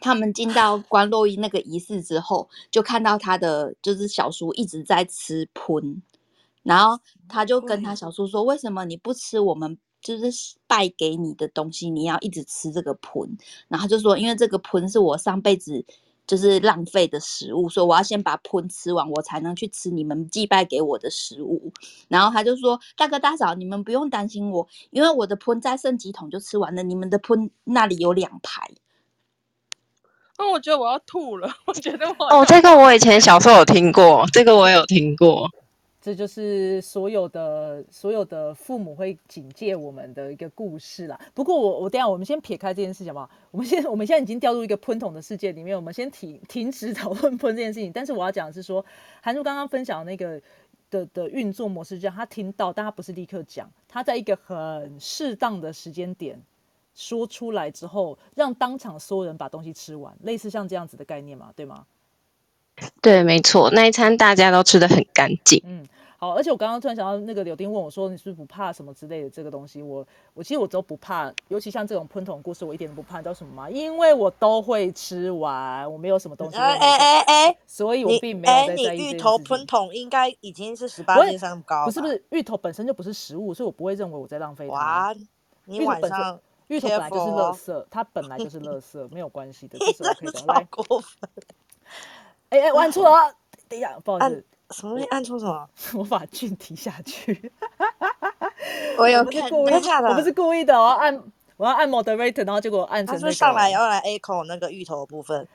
[0.00, 6.02] 他们进到观落阴那个仪式之后，就看到他的就是小叔一直在吃喷，
[6.62, 15.84] 然后他就跟他小叔说：“为什么你不吃我们就是拜给你的东西，你要一直吃这个喷？”然后他就说：“因为这个喷是我上辈子
[16.26, 21.72] 就是浪费的食物，所以我要先把喷吃完，我才能去吃你们祭拜给我的食物。”
[22.08, 28.70] 然后他就说：“大哥大嫂，你们不用担心我，因为我的喷再剩几桶就吃完了，你们的喷那里有两排。”
[30.40, 35.46] 那我觉得我要吐了，我觉得我哦，这个我以前小时候有听过，这个我有听过。
[36.00, 41.20] 这就是所有的所有的父母会警戒我们的一个故事啦。
[41.34, 43.30] 不过我我等下我们先撇开这件事情好不好？
[43.50, 47.92] 我们现我们现在已经掉入一个喷桶的世界里面，我们先停停止讨论喷这件事情。
[47.92, 48.82] 但是我要讲的是说，
[49.20, 50.40] 韩叔刚刚分享的那个
[50.88, 56.40] 的的运作模式，这样他听到，但他不是立刻讲，他在一个很适当的时间点
[56.94, 61.86] 说出来之后，让当场所有人把东西吃完，类似像这样子的概念嘛，对吗？
[63.02, 65.60] 对，没错，那一餐大家都吃的很干净。
[65.66, 73.18] 嗯，好，而且我刚刚突然想到，那个柳丁问我说：“你是不是不怕什么之类的这个东西？”我我其实我都不怕，尤其像这种喷桶故事，我一点都不怕。
[73.18, 73.68] 你知道什么吗？
[73.68, 79.36] 因为我都会吃完，我没有什么东西会哎哎哎哎，所以我你并没有在在意这芋头。
[79.38, 84.72] 喷桶应该已经是十八斤上高，不是不，是，芋头本身就不是食物，所以我不会认为我在浪费它。
[84.72, 85.14] 哇，
[85.66, 90.14] 你芋头本身晚上芋头本来就是垃哦圾，它本来就是垃圾， 没有关系的，这是 OK 的。
[90.14, 91.30] 真的超来，过分，
[92.50, 93.34] 哎哎，我按错了啊，
[93.68, 95.68] 等一下，不好意思，什么东西按错什么？
[95.98, 97.50] 我把俊提下去。
[98.96, 101.22] 我有我不是故意，的我不是故意的，我要按
[101.56, 105.48] 我要按 moderator，然后结果按成、那个、他是上来要来 echo 那个芋头的部分，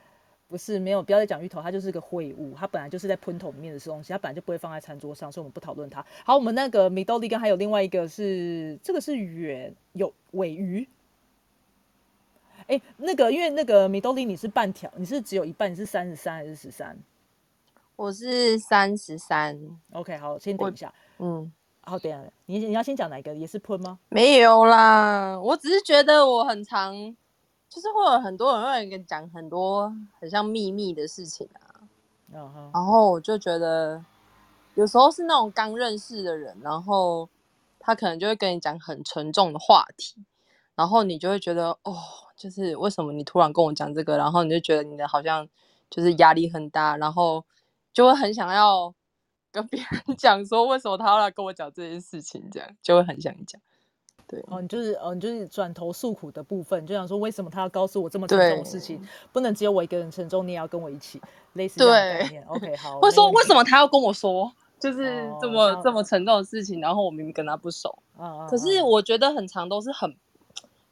[0.48, 6.04] 不是没有，不要再讲芋头，它就是个秽物，它本来就是在喷桶里面的东西，它本来就不会放在餐桌上，所以我们不讨论它。
[6.26, 10.86] 好，我们那个米豆利跟还有另外一个是这个是圆有尾鱼。
[12.66, 16.96] 哎，那个因为那个米豆利你是半条，你是只有一半，你是三十三还是十三
[17.94, 19.58] 我是三十三
[19.92, 20.92] ，？OK，好，先等一下。
[21.18, 21.50] 嗯，
[21.80, 23.34] 好，等一下，你你要先讲哪一个？
[23.34, 23.98] 也是喷吗？
[24.10, 26.94] 没有啦，我只是觉得我很常，
[27.70, 31.80] 就是会有很多人会跟你讲很多很像秘密的事情啊，
[32.74, 34.04] 然后我就觉得
[34.74, 37.26] 有时候是那种刚认识的人，然后
[37.78, 40.16] 他可能就会跟你讲很沉重的话题，
[40.74, 41.96] 然后你就会觉得哦，
[42.36, 45.48] 就是为什么你突然跟我讲这个，然后你就觉得你的好像
[45.90, 47.44] 就是压力很大，然后
[47.92, 48.94] 就会很想要
[49.50, 53.60] 跟别人 讲说为什么他要来跟我讲这件事情，这样就会很想讲。
[54.28, 59.00] 对，哦，你就是哦，你就是转头诉苦的部分，就想说为什么他要告诉我这么沉重的事情，
[59.32, 61.22] 不能只有我一个人沉重，你也要跟我一起，
[61.52, 62.44] 类似这样的概对念。
[62.48, 62.98] OK， 好。
[62.98, 68.02] 或者说为什么他要跟我说，就是这么这么沉重的事情，然后我明明跟他不熟。
[68.18, 70.16] 啊啊可是啊我觉得很长都是很，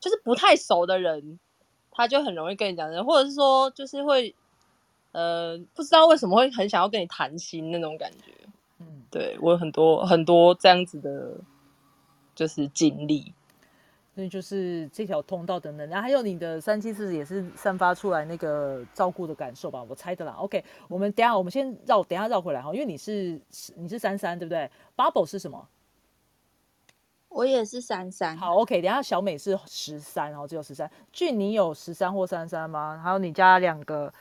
[0.05, 1.39] 就是不太熟的人，
[1.91, 4.35] 他就很容易跟你讲的，或者是说就是会，
[5.13, 8.33] 呃，不知道为什么会很想要跟你谈心那种感觉。
[8.81, 11.39] 嗯，对我有很多很多这样子的，
[12.35, 13.33] 就是经历。
[14.15, 20.35] 所以就是这条通道的能量，还有你的三七四也是散发出来那个照顾的感受吧，我猜的啦。
[20.35, 23.41] OK，我们等下我们先绕，等下绕回来哈，因为你是
[23.75, 25.67] 你是三三对不对？Bubble 是什么？
[27.35, 28.37] 我也是三三。
[28.37, 30.89] 好，OK，等下小美是十三，然后只有十三。
[31.13, 33.01] 俊，你有十三或三三吗？
[33.03, 34.13] 还有你家两个，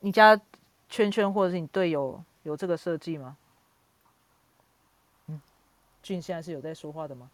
[0.00, 0.38] 你家
[0.90, 3.38] 圈圈或者是你队友有这个设计吗？
[5.28, 5.40] 嗯，
[6.02, 7.30] 俊现在是有在说话的吗？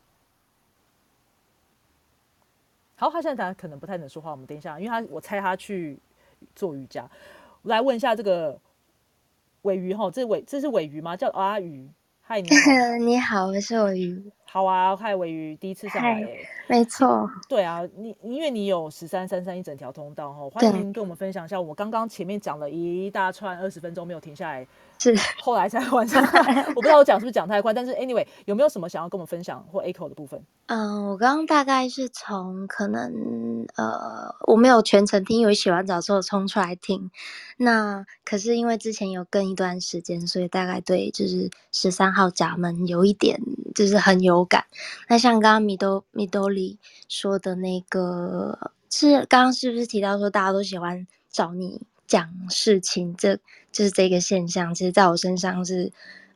[2.94, 5.98] 好，他现在可能不太能说话，我们等一下，因为他我猜他去
[6.54, 7.10] 做瑜伽。
[7.62, 8.56] 我来问一下这个
[9.62, 11.16] 尾鱼哈，这尾这是尾鱼吗？
[11.16, 11.90] 叫阿鱼。
[12.22, 12.96] 嗨，你好。
[13.04, 14.32] 你好，我是尾鱼。
[14.56, 16.26] 好啊，嗨，尾鱼第一次上来。
[16.66, 17.30] 没错。
[17.46, 21.60] 对啊，你因为你有十三三三一整条通道哈，欢迎跟我们分享一下。
[21.60, 24.66] 我刚刚前面讲了一大串二十分钟没有停下来。
[24.98, 26.18] 是，后来才完成。
[26.74, 30.42] 我不知道我讲是不是讲太快，但是 anyway，有没有什么想要跟我们分享或 echo 的部分？
[30.68, 37.10] 嗯，我刚刚大概是从可能呃，我没有全程听，因为洗完澡之后冲出来听。
[37.58, 43.38] 那可是因为之前有跟一段时间，所以大概对就是十三号闸门有一点
[43.74, 44.64] 就是很有感。
[45.08, 46.78] 那像刚刚米多米多里
[47.08, 51.82] 说的那个，是刚刚是不是提到说大家都喜欢找你？
[52.08, 53.34] 讲事情，这
[53.72, 55.92] 就是这个现象，其实在我身上是，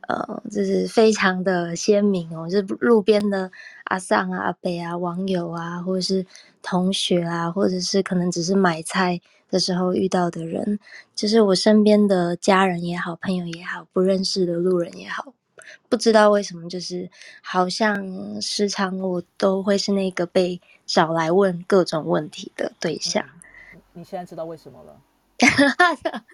[0.08, 2.48] 呃，就是非常的鲜明哦。
[2.50, 3.48] 就是路边的
[3.84, 6.26] 阿桑啊、阿北啊、网友啊，或者是
[6.60, 10.80] 同学啊，或者是可能只是买菜的时候遇到的人，
[11.14, 15.32] 就是我身边的家人也好、朋友也好、不认识的路人也好，
[15.88, 17.10] 不知道为什么，就是
[17.42, 23.24] 好像时常我都会是那个被找来问各种问题的对象。
[23.92, 25.00] 你现在知道为什么了？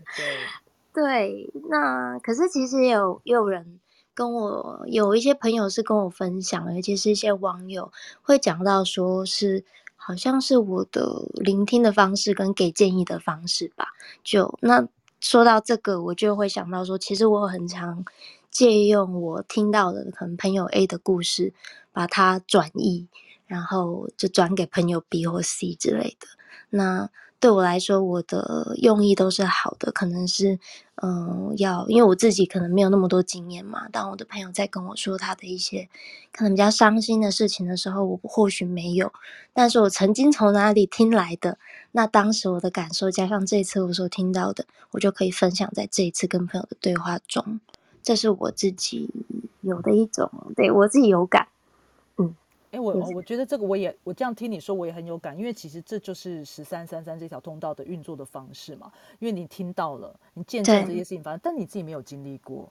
[0.93, 3.81] 对，那可是其实也有也有人
[4.15, 13.89] 跟我有一些朋友是跟我分享，尤其是一些网友会讲到说是好像是我的聆听的方式跟给建议的方式吧。
[14.25, 14.87] 就那
[15.21, 18.05] 说到这个，我就会想到说，其实我很常
[18.57, 21.53] 借用我听到的可能朋友 A 的故事，
[21.93, 23.07] 把它转译，
[23.47, 26.27] 然后就转给朋友 B 或 C 之类的。
[26.71, 30.59] 那对我来说，我的用意都是好的，可能是，
[31.03, 33.91] 嗯，要因为我自己可能没有那么多经验嘛。
[33.91, 35.91] 当我的朋友在跟我说他的一些
[36.33, 39.13] 可能比较伤心的事情的时候，我或许没有，
[39.53, 41.59] 但是我曾经从哪里听来的，
[41.93, 47.61] 那当时我的感受加上这一次我所听到的，我就可以分享在这一次跟朋友的对话中，
[48.07, 49.11] 这是我自己
[49.63, 51.49] 有的一种，对我自己有感。
[52.71, 58.93] 哎，我我觉得这个我也我这样听你说我也很有感，因为其实这就是十三三三这条通道的运作的方式嘛。
[59.19, 62.69] 因为你听到了，你见证这些事情发生，但你自己没有经历过，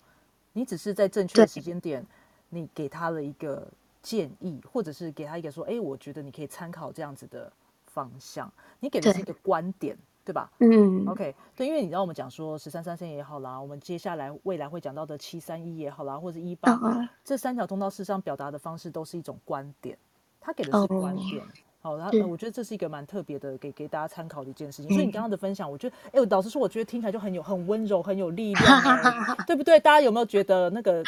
[0.53, 2.05] 你只是在正确的时间点，
[2.47, 3.67] 你给他了一个
[4.01, 7.51] 建议，或者是给他一个说，哎，我觉得你可以参考这样子的
[7.87, 9.97] 方向，你给的是一个观点。
[10.25, 10.51] 对吧？
[10.59, 16.77] 嗯，OK，对，因为你知道我们讲说十三三三也好啦，我们接下来未来会讲到的七三一也好啦，或者一八
[17.23, 19.95] 这三条通道，事实上表达的方式都是一种观点，
[20.41, 21.43] 他给的是观点。
[21.79, 24.91] 好，然后我觉得这是一个蛮特别的，给给大家参考的一件事情。
[24.91, 28.81] 所以你刚刚的分享，我觉得，哎，老实说，我觉得听起来就很有很温柔，很有力量，
[29.45, 29.79] 对不对？
[29.79, 31.03] 大家有没有觉得那个？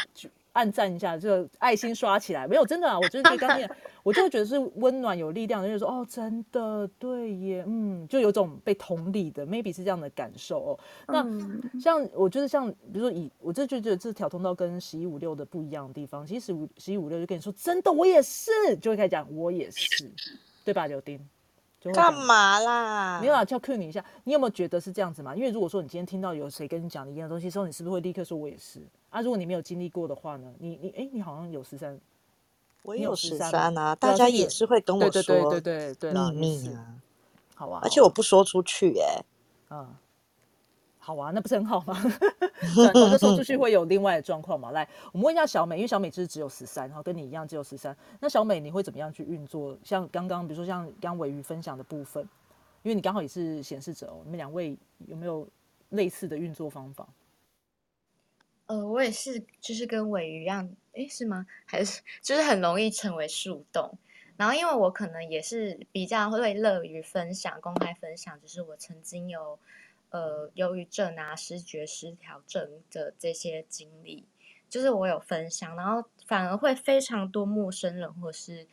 [0.58, 2.48] 按赞一下，就爱心刷起来。
[2.48, 3.70] 没有真的啊，我就是 刚念，
[4.02, 10.80] 我就觉得是温暖有力量的，就说哦，真的对耶，嗯，就有种被同理的，maybe 是这样的感受哦。
[11.08, 20.12] 那像我觉得像比如说以我这就觉得这条通道跟十一五六的不一样的地方，其实十十一五六就跟你说真的，我也是，就会开始讲我也是，
[20.66, 21.20] 对吧，柳丁？
[21.94, 23.20] 干嘛啦？
[23.22, 25.36] 没有啊，叫 Q 你一下，你有没有觉得是这样子嘛？
[25.36, 29.22] 因为如果说你今天听到有谁跟你讲一样的东西时候，你是不是会立刻说我也是啊？
[29.22, 30.52] 如果你没有经历过的话呢？
[30.60, 32.00] 你你哎，你好像有十三，
[32.84, 36.96] 我也有十三啊，大家也是会跟我说，对对对对对，秘密啊，
[37.56, 39.24] 好啊，而且我不说出去哎，
[39.70, 39.96] 嗯。
[41.08, 41.98] 好啊，那不是很好吗？
[42.76, 44.72] 转头就说出去会有另外的状况嘛。
[44.72, 47.96] 来，我们问一下小美，因为小美就是只有十三，然后跟你一样只有十三。
[48.20, 49.78] 那小美你会怎么样去运作？
[49.86, 52.22] 像刚刚，比如说像刚尾鱼分享的部分，
[52.84, 54.20] 因为你刚好也是显示者哦。
[54.26, 54.78] 你们两位
[55.08, 55.48] 有没有
[55.92, 57.08] 类似的运作方法？
[58.66, 61.46] 呃，我也是，就是跟尾鱼一样，诶，是吗？
[61.64, 63.98] 还是就是很容易成为树洞。
[64.36, 69.58] 然后因为我可能也是比较会乐于分享、公开分享，就是我曾经有。
[70.10, 74.26] 呃，忧郁症啊，视觉失调症的这些经历，
[74.70, 78.66] 就是我有分享，然后反而会非常多陌生人，或是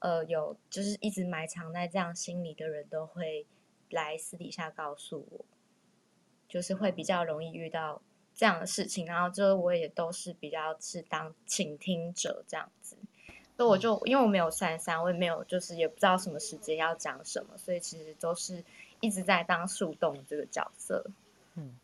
[0.00, 3.46] 呃有就是一直埋藏在这样心里的人都会
[3.88, 5.44] 来私底下告诉我，
[6.48, 8.02] 就是会比较容易遇到
[8.34, 12.96] 这样的事情，然后就我也都是比较是当倾听者这样子。
[13.60, 18.64] 所以我就因为我没有三三，我也没有就是也不知道什么时间要讲什么，所以其实都是
[19.00, 21.04] 一直在当树洞这个角色。
[21.56, 21.76] 嗯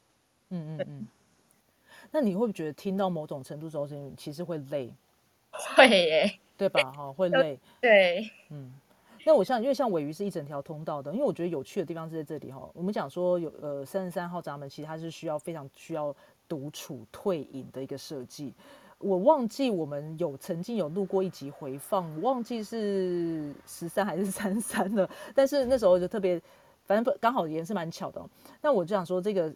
[0.49, 1.07] 嗯嗯嗯。
[2.11, 4.91] 那你会不会觉得听到某种程度之后，其实会累？
[5.77, 6.81] 会耶，对吧？
[6.93, 7.59] 哈，会 累。
[7.83, 8.72] 对，嗯。
[9.27, 12.66] 那我像，因为像尾鱼是一整条通道的，因为我觉得有趣的地方是在这里哈。
[12.72, 16.16] 我们讲说有呃三十三号闸门，其实它是需要非常需要
[16.49, 18.55] 独处退隐的一个设计。
[18.99, 25.09] 我忘记我们有曾经有录过一集回放，忘记是十三还是三三了。
[25.34, 26.40] 但是那时候就特别，
[26.84, 28.24] 反正刚好也是蛮巧的。
[28.62, 29.55] 那我就想说这个。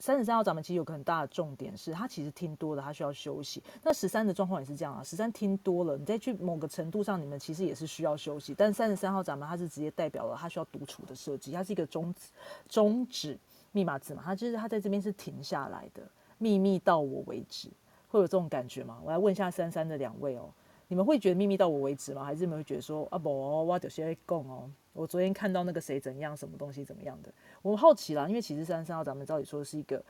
[0.00, 3.60] 三十三号闸门其实有个很大的重点是，他其实听多了，他需要休息。
[3.82, 8.54] 那十三的状况也是这样啊，十三听多了，你再去某个程度上，你们其实也是需要休息。
[8.56, 12.28] 但三十三号闸门它是直接代表了他需要独处的设计，它是一个终止
[12.68, 13.36] 终止
[13.72, 17.68] 密码字嘛，它就是它在这边是停下来的，秘密到我为止，
[18.08, 19.00] 会有这种感觉吗？
[19.04, 20.50] 我来问一下三三的两位哦。
[20.90, 22.24] 你们会觉得秘密到我为止吗？
[22.24, 24.70] 还是你们会觉得说啊不，我有些共哦。
[24.94, 27.30] 我昨天看到那个谁怎样，什么东西怎么样的？
[27.60, 30.02] 我好奇啦，因为其实三三号咱们照理说是一个，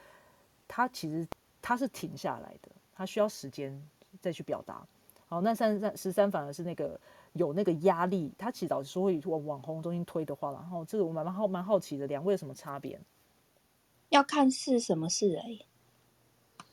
[0.69, 1.27] 他其实
[1.61, 3.77] 他是停下来的，他需要时间
[4.21, 4.87] 再去表达。
[5.27, 6.99] 好，那三三十三反而是那个
[7.33, 13.01] 有那个压力，他其实老实说会往网红中心推的话，然后这个我蛮蛮好蛮好奇的，两位有什么差别？
[14.11, 15.59] 要看是什么事哎。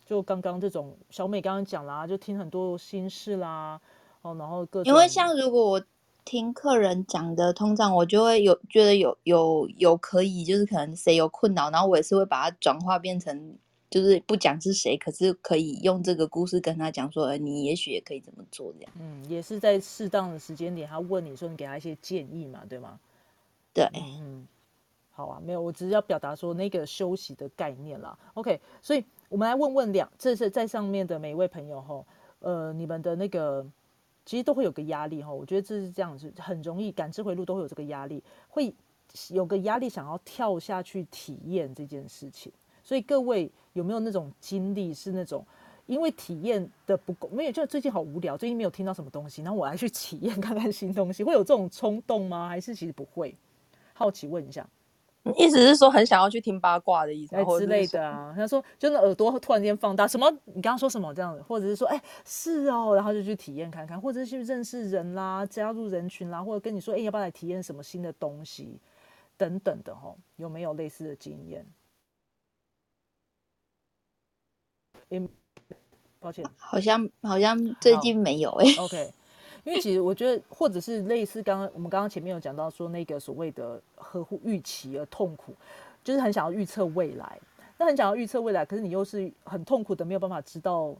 [0.05, 3.79] 就刚刚这种小美刚刚讲啦，就听很多心事啦。
[4.21, 5.83] 哦，然后各因为像如果我
[6.23, 13.55] 听客人讲的通常，我就会有觉得有有有可以，就是可能谁有困扰，然后我也是会把它转化变成，
[13.89, 18.91] 就是不讲是谁，可是可以用这个故事跟他讲说，你也许也可以怎么做这样。
[18.99, 22.99] 嗯，也是在适当的时间点，他问你说你给他一些建议嘛，对吗？
[23.71, 24.47] 对，嗯，
[25.15, 28.15] 好啊，没有，我只是要表达说那个休息的概念啦。
[28.35, 32.05] OK，所以我们来问问两，这是在上面的每一位朋友哈，
[32.39, 33.65] 呃，你们的那个。
[34.27, 38.73] 其实都会有个压力哈，我觉得这是这样子，很容易感知回路都会有这个压力，会
[39.29, 42.51] 有个压力想要跳下去体验这件事情。
[42.83, 45.45] 所以各位有没有那种经历是那种
[45.85, 52.49] 因为体验的不够，没有就最近好无聊，最近没有听到什么东西，然后我来去体验看看新东西，会有这种冲动吗？
[52.49, 53.35] 还是其实不会？
[53.93, 54.67] 好奇问一下。
[55.37, 58.33] 意思是说很想要去听八卦的意思，之类的啊。
[58.37, 60.29] 他说，就那耳朵突然间放大，什么？
[60.45, 61.41] 你刚刚说什么这样子？
[61.41, 68.79] 或者是说，哎，是哦，然后就去体验看看，或者是去认识人啦，加入人群啦，或者跟你说，哎，要不要来体验什么新的东西
[69.35, 70.15] 等等的哦？
[70.35, 71.65] 有没有类似的经验？
[75.09, 75.27] 嗯，
[76.19, 78.65] 抱歉，好像好像最近没有哎。
[78.79, 79.11] OK。
[79.65, 85.53] 因为其实我觉得，或者是类似刚刚我们刚刚前面有讲到说那个所谓的呵护预期而痛苦，
[86.03, 87.37] 就是很想要预测未来，
[87.77, 90.95] 那很想要预测未来，可是你又是很痛苦的，没有办法知道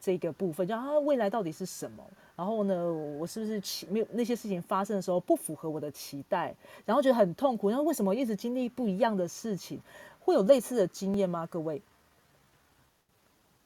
[0.00, 2.02] 这个部分，就啊未来到底是什么？
[2.34, 6.54] 然后呢，我是不是期没有那些事情发生的时候不符合我的期待，
[6.86, 9.78] 然后觉得很痛苦，然后为什么一直经历不一样的事情？
[10.20, 11.46] 会有类似的经验吗？
[11.50, 11.80] 各位，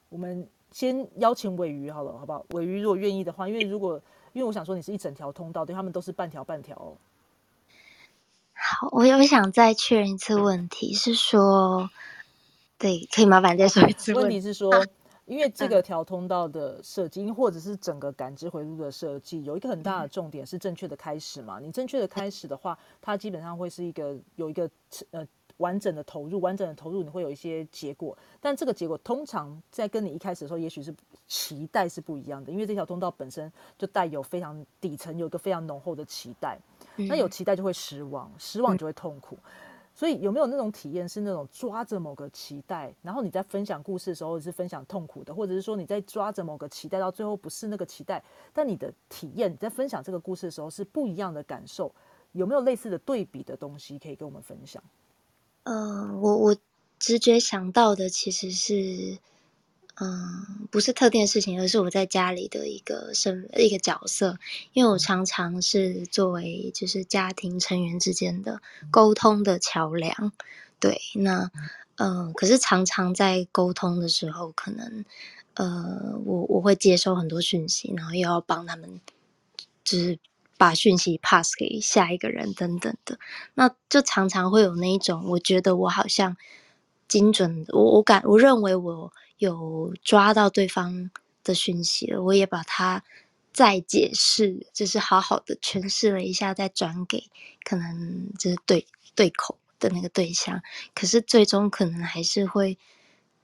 [0.08, 2.44] 我们先邀请尾鱼好了，好不好？
[2.50, 4.00] 尾鱼如果愿意的话，因为如果
[4.32, 6.96] 因为我想说，你是一整条通道，对他们都是半条半条哦。
[8.52, 11.90] 好，我又想再确认一次问题，是说，
[12.78, 14.14] 对，可以麻烦再说一次。
[14.14, 14.70] 问题是说，
[15.26, 21.58] 因为这个条通道的设计，或者是整个感知回路的设计，有一个很大的重点是正确的开始嘛？
[21.58, 24.70] 你正确的开始的话，它基本上会是一个有一个
[25.10, 25.26] 呃。
[25.60, 30.92] 完整的投入，完整的投入，你会有一些结果，但这个结果通常在跟你一开始的时候，也许是
[31.26, 36.58] 期待是不一样的，因为这条通道本身就带有非常底层有一个非常浓厚的期待，
[36.96, 39.38] 那有期待就会失望，失望就会痛苦，
[39.94, 51.94] 所以有没有那种体验是那种抓着某个期待，然后你在分享故事的时候是分享痛苦的，或者是说你在抓着某个期待到最后不是那个期待，但你的体验在分享这个故事的时候是不一样的感受，
[52.32, 54.82] 有没有类似的对比的东西可以跟我们分享？
[55.66, 56.56] 呃，我我
[56.98, 59.18] 直觉想到的其实是，
[60.00, 64.38] 嗯，不是特定的事情，而是我在家里的一个身一个角色，
[64.72, 70.32] 因为我常常是作为就是家庭成员之间的沟通的桥梁。
[70.80, 71.50] 对，那
[71.96, 75.04] 嗯，可是常常在沟通的时候，可能
[75.54, 79.00] 呃，我我会接收很多讯息，然后又要帮他们，
[79.84, 80.18] 就是。
[80.60, 83.18] 把讯息 pass 给下一个人等等的，
[83.54, 86.36] 那就常常会有那一种，我觉得我好像
[87.08, 91.10] 精准，我我感我认为我有抓到对方
[91.42, 93.02] 的讯息了，我也把它
[93.54, 97.24] 再解释，就是好好的诠释了一下，再转给
[97.64, 100.60] 可能就是对对口的那个对象，
[100.94, 102.76] 可是最终可能还是会，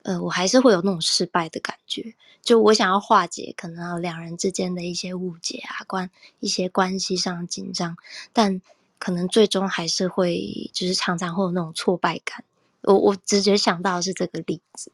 [0.06, 2.14] 呃，我还是会有那种失败的感觉。
[2.40, 7.96] 就我想要化解可能两人之间的一些误解啊，关一些关系上的紧张，
[8.32, 8.62] 但
[9.00, 12.44] 可能最终还是会，就是常常会有那种挫败感。
[12.82, 14.92] 我我直觉想到的是这个例子，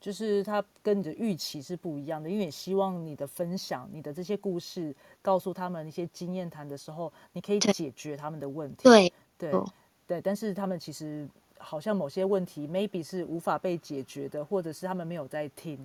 [0.00, 8.84] 就是他跟你的预期是不一样的，因为你希望你的分享、你的这些故事，告诉他们一些经验谈的时候，你可以解决他们的问题。
[8.84, 9.68] 对对哦
[10.06, 11.28] 对，但是他们其实
[11.62, 15.78] 好像某些问题，maybe 是无法被解决的，或者是他们没有在听，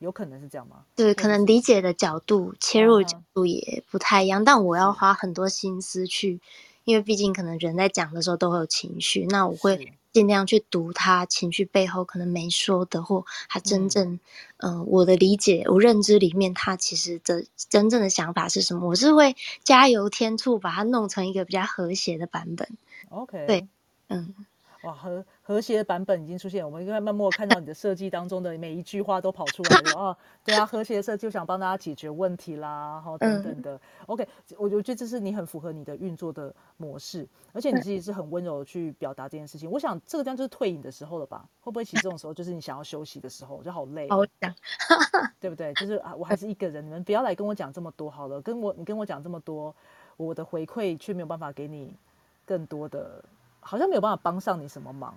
[0.00, 0.84] 有可能是这样吗？
[0.96, 6.40] 对，可能理解的角度、切入的角嗯度也不太一样，但我要花很多心思去，
[6.84, 13.88] 因为毕竟可能人在讲的时候都会有情绪，那我会尽量去读他情绪背后可能没说的，或他真嗯。
[13.88, 14.20] 正，
[14.58, 22.68] 嗯、我的理解、我认知里面他其实的真正的想法是什么，我是会加油添醋，把它弄成一个比较和谐的版本。
[23.10, 23.68] OK，对
[24.08, 24.34] 嗯，
[24.82, 30.16] 哇，和和谐的版本已经出现，我们应该默默看到你的设计当中的每一句话都跑出来了啊。
[30.44, 33.78] 对啊，和谐的设计，我想帮大家解决问题啦，好、等等的。
[34.06, 34.26] OK，
[34.56, 39.70] 我我觉得这是你很符合你的运作的模式，而且你自己是很温柔的去表达这件事情。
[39.70, 41.46] 我想这个地方就是退隐的时候了吧？
[41.60, 44.54] 会不会其实这种时候就是你想要休息的时候，就好累哦，好讲，
[45.38, 45.74] 对不对？
[45.74, 49.74] 就是啊，我还是一个人，你们不要来跟我讲这么多好了，跟我你跟我讲这么多，
[50.16, 51.94] 我的回馈却没有办法给你
[52.46, 53.22] 更多的，
[53.60, 55.14] 好像没有办法帮上你什么忙。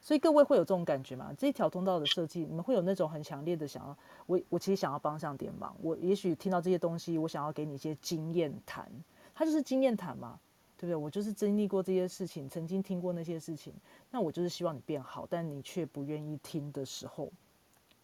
[0.00, 1.34] 所以各位会有这种感觉吗？
[1.36, 8.88] 这一条通道的设计，你们会有那种很强烈的想要，我我其实想要帮上点忙，我也许听到这些东西，我想要给你一些经验谈，
[9.34, 10.38] 它就是经验谈嘛，
[10.76, 10.94] 对不对？
[10.94, 13.74] 我就是经历过这些事情，曾经听过那些事情，
[14.12, 17.32] 那我就是希望你变好，但你却不愿意听的时候，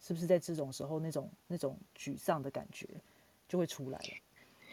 [0.01, 2.85] 是不是在这种时候那种那种沮丧的感觉
[3.47, 4.05] 就会出来了？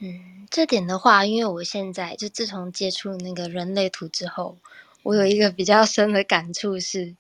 [0.01, 4.57] 嗯，这点的话，因为我现在就自从接触那个人类图之后，
[5.03, 7.15] 我有一个比较深的感触是，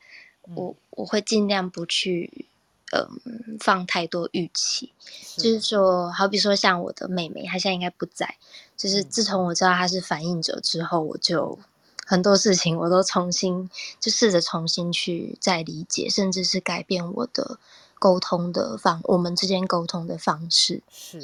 [0.55, 2.47] 我我会尽量不去，
[2.93, 4.93] 嗯，放太多预期。
[5.37, 8.37] 就是说，好比说像我的妹妹，她现在应该不在。
[8.76, 11.59] 就是自从我知道她是反应者之后，我就
[12.07, 17.59] 很多事情我都重新就试着重新去再理解，甚至是改变我的
[17.99, 20.83] 沟通的方，我们之间沟通的方式。
[20.91, 21.20] 是，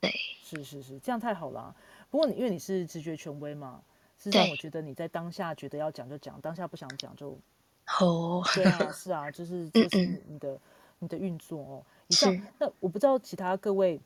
[0.00, 0.14] 对，
[0.48, 1.74] 是是是，这样太好了啊。
[2.10, 3.80] 不过你因为你是直觉权威嘛，
[4.22, 7.38] 实际上我觉得你在当下觉得要讲就讲，当下不想讲就
[8.00, 10.60] 哦，对啊，是啊，就是 就是你的
[10.98, 11.82] 你的运作哦。
[12.08, 13.98] 以上是，那我不知道其他各位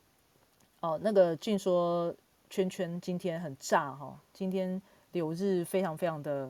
[0.80, 2.14] 哦，那个俊说
[2.48, 6.48] 圈圈今天很炸哈、今天柳日非常非常的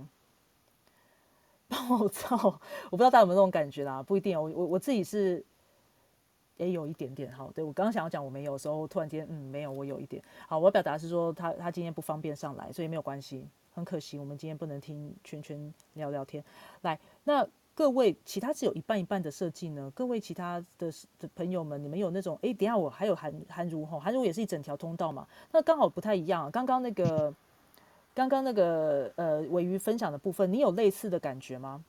[1.68, 2.36] 暴躁，
[2.90, 4.42] 我不知道大家有没有这种感觉啦，不一定哦。
[4.42, 5.42] 我我我自己是
[6.56, 10.22] 也有一点点哈，对我刚刚想要讲我没有的时候，突然间嗯没有，我有一点。
[10.46, 16.42] 好，我要表达是说他他今天不方便上来，所以没有关系，很可惜我们今天不能听圈圈聊聊天。
[16.82, 19.90] 来，那各位其他只有一半一半的设计呢？
[19.96, 26.48] 各位其他的的朋友们，你们有那种哎，等下我还有韩韩如哈，韩如也是一整条通道嘛，那刚好不太一样。
[26.52, 27.34] 刚刚那个
[28.14, 31.82] 刚刚那个呃尾鱼分享的部分，你有类似的感觉吗？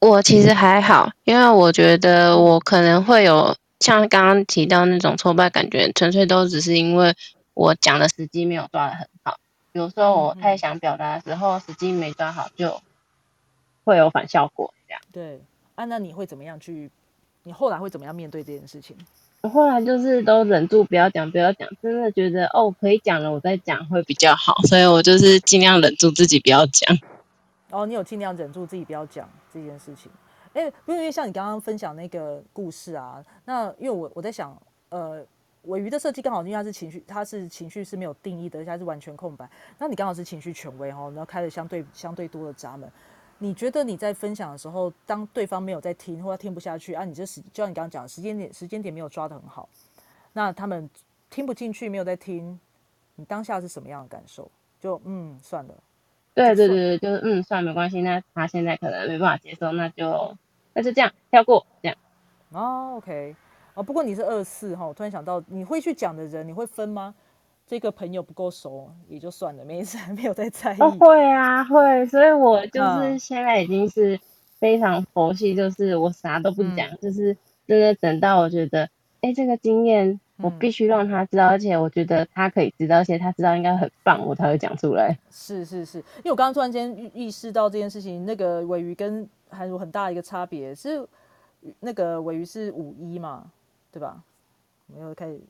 [0.00, 7.14] 我其实还好，因为我觉得我可能会有像刚刚提到那种挫败感觉，纯粹都只是因为
[7.54, 9.38] 我讲的时机没有抓的很好。
[9.72, 12.80] 有时候我太想表达的时候，时机没抓好，就
[13.84, 14.72] 会有反效果。
[14.88, 15.40] 这样，对，
[15.74, 16.90] 啊，那你会怎么样去？
[17.42, 18.96] 你后来会怎么样面对这件事情？
[19.42, 26.98] 我后来就是都忍住不要讲，不要讲，真的觉得哦可以讲了，我再讲会比较好，所以我就是尽量忍住自己不要讲。
[27.70, 30.10] 哦，你有尽量忍住自己不要讲这件事情。
[30.56, 34.56] 哎，因为像你刚刚分享那个故事啊，那因为我我在想，
[34.88, 35.22] 呃，
[35.64, 39.46] 尾鱼的设计刚好因为它是情绪，它是情绪是没有定义的，而且它是完全空白。
[39.78, 42.90] 那你刚好是情绪权威哈，然后开了相对相对多的闸门。
[43.36, 49.68] 你觉得你在分享的时候，当对方没有在听或者听不下去啊，你这时就像你刚刚讲的时间点时间点没有抓得很好，
[50.32, 50.88] 那他们
[51.28, 52.58] 听不进去，没有在听，
[53.16, 54.50] 你当下是什么样的感受？
[54.80, 55.74] 就嗯，算了。
[56.32, 60.34] 对对对对，就是嗯，算了没关系，那他现在可能没办法接受，那就
[60.76, 61.96] 那就这样跳过这样。
[62.50, 63.34] 哦，OK，
[63.72, 67.14] 哦，不过你是二四哈，我突然想到，你会去讲的人，你会分吗？
[67.66, 70.76] 这个朋友不够熟也就算了，没事， 没有在在意。
[70.78, 74.20] 哦，会啊，会，所以我就是嗯现在已经是
[74.60, 78.90] 非常佛系，就是我啥都不讲，嗯就是真的等到我觉得，
[79.22, 85.16] 哎，这个经验我嗯必须让他知道，而且我觉得他可以知道，而且他知道应该很棒，我才会讲出来。
[85.30, 91.06] 是是是，因为我刚刚突然间意意识到这件事情，那个尾鱼跟韩如很大的一个差别是，
[91.80, 93.50] 那个尾鱼是五一嘛，
[93.90, 94.22] 对吧？
[94.86, 95.40] 没有开始，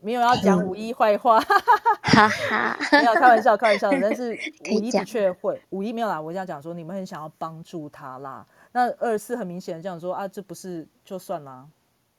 [0.00, 3.98] 没有要讲五一坏话，哈哈，没有开玩笑，开玩笑的。
[4.00, 4.32] 但是
[4.70, 6.20] 五一的讲确会，五一没有啦。
[6.20, 8.46] 我这样讲说，你们很想要帮助他啦。
[8.72, 11.66] 那二十四很明显的这样说啊，这不是就算啦，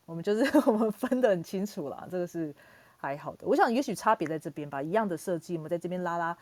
[0.08, 2.56] 我们就是 我们分得很清楚啦，这个是
[2.96, 3.46] 还好的。
[3.46, 6.36] 我想也许差别在这边吧，一样的设计，我们在这边拉拉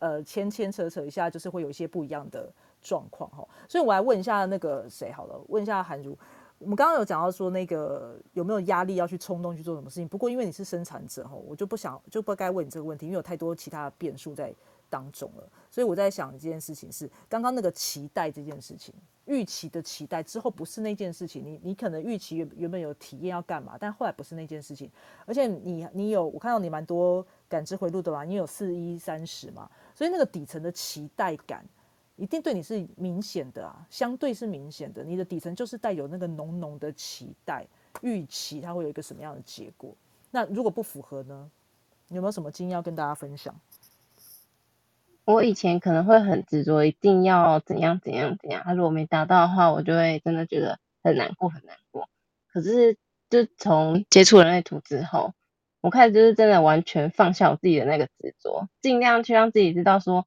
[0.00, 2.52] 呃牵牵扯扯一下，就是会有一些不一样的
[2.82, 3.48] 状况哈。
[3.68, 6.18] 所以我来问一下那个谁好了，问一下韩如。
[6.58, 10.06] 我们刚刚有讲到说那个有没有压力要去冲动去做什么事情？
[10.06, 14.54] 不过因为你是生产者哈，我就不想就不该问你这个问题，因为有太多其他的变数在
[14.92, 15.48] 当中了。
[15.70, 21.42] 所以我在想这件事情是刚刚那个期待这件事情，预期的期待之后不是那件事情。
[21.42, 24.90] 你你可能预期原原本有体验要干嘛，但后来不是那件事情。
[25.24, 28.22] 而且你你有我看到你蛮多感知回路的吧？
[28.22, 29.70] 你有四一三十嘛？
[29.94, 31.64] 所以那个底层的期待感。
[32.16, 35.02] 一定对你是明显的啊，相对是明显的。
[35.02, 37.66] 你的底层就是带有那个浓浓的期待、
[38.02, 39.96] 预期，它会有一个什么样的结果？
[40.30, 41.50] 那如果不符合呢？
[42.08, 43.58] 有没有什么经验要跟大家分享？
[45.24, 48.62] 我以前可能会很执着，一定要怎样怎样怎样。
[48.64, 52.08] 他如果没达到的话，我就会真的觉得很难过，很难过。
[52.52, 52.96] 可是，
[53.30, 55.32] 就从接触人类图之后，
[55.80, 60.26] 我开始就是真的完全放下我自己的那个执着，尽量去让自己知道说，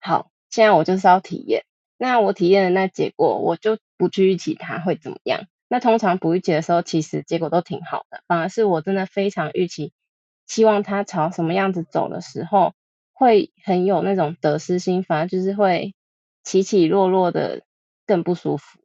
[0.00, 0.30] 好。
[0.48, 1.64] 现在我就是要体验，
[1.98, 5.42] 那我体验的那结果，我就不去预期它会怎么样。
[5.68, 9.92] 那通常不预期的时候，其实结果都挺好的，反而是我真的非常预期，
[10.46, 12.72] 希望它朝什么样子走的时候，
[13.18, 15.94] 会很有那种得失心，反而就是会
[16.44, 17.62] 起起落落的
[18.06, 18.78] 更不舒服。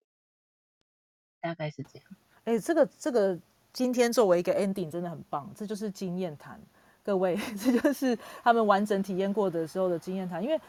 [1.41, 2.07] 大概是这样。
[2.45, 3.37] 哎，这个这个
[3.73, 6.59] 今天作为一个 ending 真的很棒，这就是经验谈，
[7.03, 10.59] 各位， 这就是他们完整体验过的时候的经验谈，因为。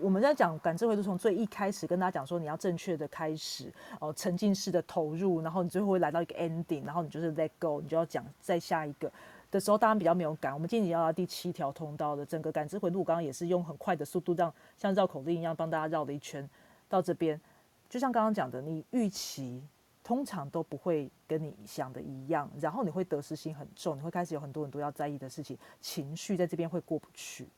[0.00, 9.12] 我们在讲感知回路，从最一开始跟大家讲说，你要正确的开始哦，沉浸式的投入，然后你最后会来到一个 ending，然后你就是 let go，你就要讲再下一个
[9.50, 10.54] 的时候，大家比较没有感。
[10.54, 16.48] 我们今天要到第七条通道的整个感知回路，刚刚也是用很快的速度，这样像绕口令一样帮大家绕了一圈
[16.88, 17.40] 到这边。
[17.88, 19.62] 就像刚刚讲的，你预期
[20.04, 27.48] 通常都不会跟你想的一样，然后你会得失心很重，你会开始有很多很多要在意的事情，情绪在这边会过不去，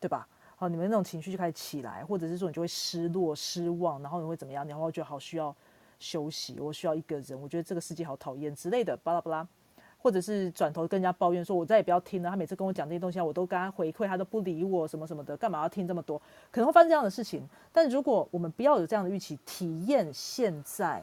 [0.00, 0.26] 对吧？
[0.56, 4.66] 好，你们那种情绪就开始起来，或者是说你就会失落、失望，然后你会怎么样？
[4.66, 5.54] 然后觉得好需要
[5.98, 9.46] 休息，我需要一个人，我觉得这个世界好讨厌之类的，巴拉巴拉，
[10.04, 12.28] 或者是转头跟人家抱怨说，我再也不要听了。
[12.28, 16.20] 他每次跟我讲这些东西，我都跟他回馈，他都不理我，什么什么的，干嘛要听这么多？
[16.50, 17.48] 可能会发生这样的事情。
[17.72, 21.02] 但如果我们不要有这样的预期，体验现在。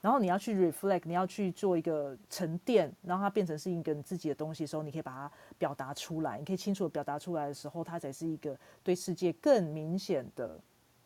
[0.00, 6.38] 然后你要去 reflect，你要去做一个沉淀，让它变成是一个你自己的东西的时候，你可以把它表达出来。
[6.38, 10.58] 你可以清楚的表达出来的时候，它才是一个对世界更明显的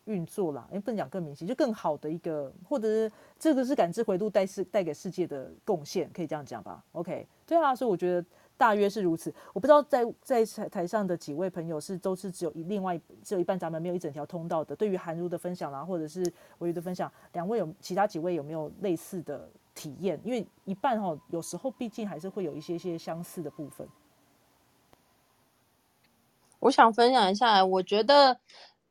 [0.05, 0.67] 运作啦。
[0.71, 8.25] 因为不能讲更明显，就更好的一个，或者是这个是感知回路带世带给世界的贡献，可以这样讲吧？OK，对啊，所以我觉得。
[8.59, 14.77] 大约是如此，我不知道在在台台上的几位朋友是都是只有一另外只有一半闸门没有一整条通道的。
[14.77, 20.21] 对于韩如的分享啦，或者是我瑜的分享，两位有其他几位有没有类似的体验？
[20.23, 23.89] 因为一半哈，有时候毕竟还是会有一些些相似的部分。
[26.61, 28.39] 我想分享一下，我觉得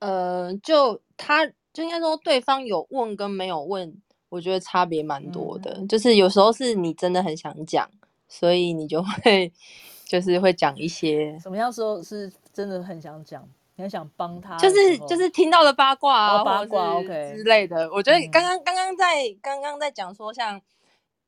[0.02, 3.96] 呃，就他就应该说对方有问跟没有问，
[4.30, 5.84] 我觉得差别蛮多的。
[5.88, 7.90] 就是有时候是你真的很想讲。
[8.34, 9.52] 所以你就会，
[10.06, 13.46] 就是会讲一些什么样时候是真的很想讲，
[13.76, 17.92] 很想帮他，就是就是听到了八卦啊，八卦 OK 之类的。
[17.92, 19.06] 我觉得刚刚刚刚在
[19.42, 20.62] 刚刚在讲说，像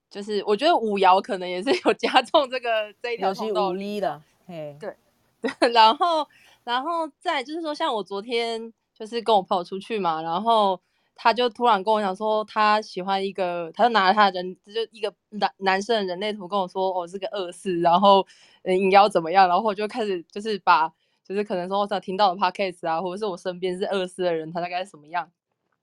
[0.10, 4.96] 就是我觉得五爻可能也是有 加重这个这一条通道的，嘿，对
[5.42, 6.26] 对， 然后
[6.64, 10.80] 然后再就是说，像我昨天就是跟我朋友出去嘛，然后。
[11.16, 18.26] 他就突然跟我讲说，他喜欢一个，他就拿了他的人，就一个男男生的人类图跟我说，我是个二四，然后
[18.64, 19.48] 嗯，要怎么样？
[19.48, 20.92] 然后我就开始就是把，
[21.24, 25.30] 就是可能说我想听到的 podcast 啊，或者是我身边是二四的人，他大概什么样？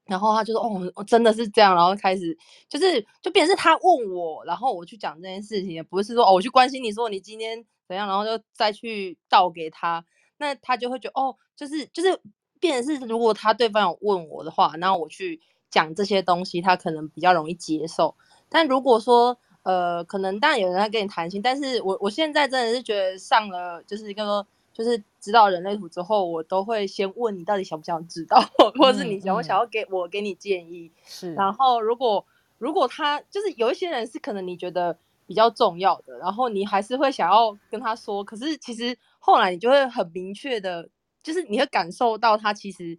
[0.07, 2.37] 然后他就说，哦，我真的是这样，然后开始
[2.69, 10.05] 就是就变成是他问我，然后我去讲这件事情，也不是说哦，我去关心你说你今天怎样，然后就再去倒给他，
[10.41, 12.21] 那他就会觉得哦，就是就是。
[12.63, 18.15] 变成是，如果他对方有问我的话，那我去讲这些东西，他可能比较容易接受。
[18.51, 28.39] 但如果说，呃，可能当然有人在跟你谈心，但是我我现在真的是觉得上了就是跟说，就是知道人类图之后，我都会先问你到底想不想知道，
[28.79, 30.93] 或者是你想不想要给我给你建议。
[31.07, 31.33] 是。
[31.33, 32.27] 然后如果
[32.59, 40.89] 如果他就是有一些人是可能你觉得比较重要的，然后你还是会想要跟他说，可是其实后来你就会很明确的。
[41.23, 42.97] 就是你会感受到他其实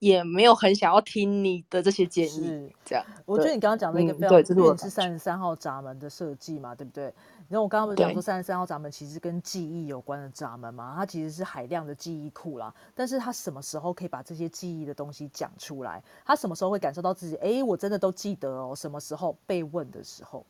[0.00, 3.06] 也没有很想要听你的这些建议，是这样。
[3.24, 7.04] 我觉得你刚刚讲的一个嗯非常，对这是是三十三号闸门的设计嘛，对不对？
[7.48, 12.74] 然后我刚刚不是讲对说三十三号闸门其实跟记忆有关的闸门嘛，它其实是海量的记忆库啦。
[12.92, 16.02] 但是它什么时候可以把这些记忆的东西讲出来？
[16.24, 17.36] 他什么时候会感受到自己？
[17.36, 18.74] 哎，我真的都记得哦。
[18.74, 20.44] 什么时候被问的时候？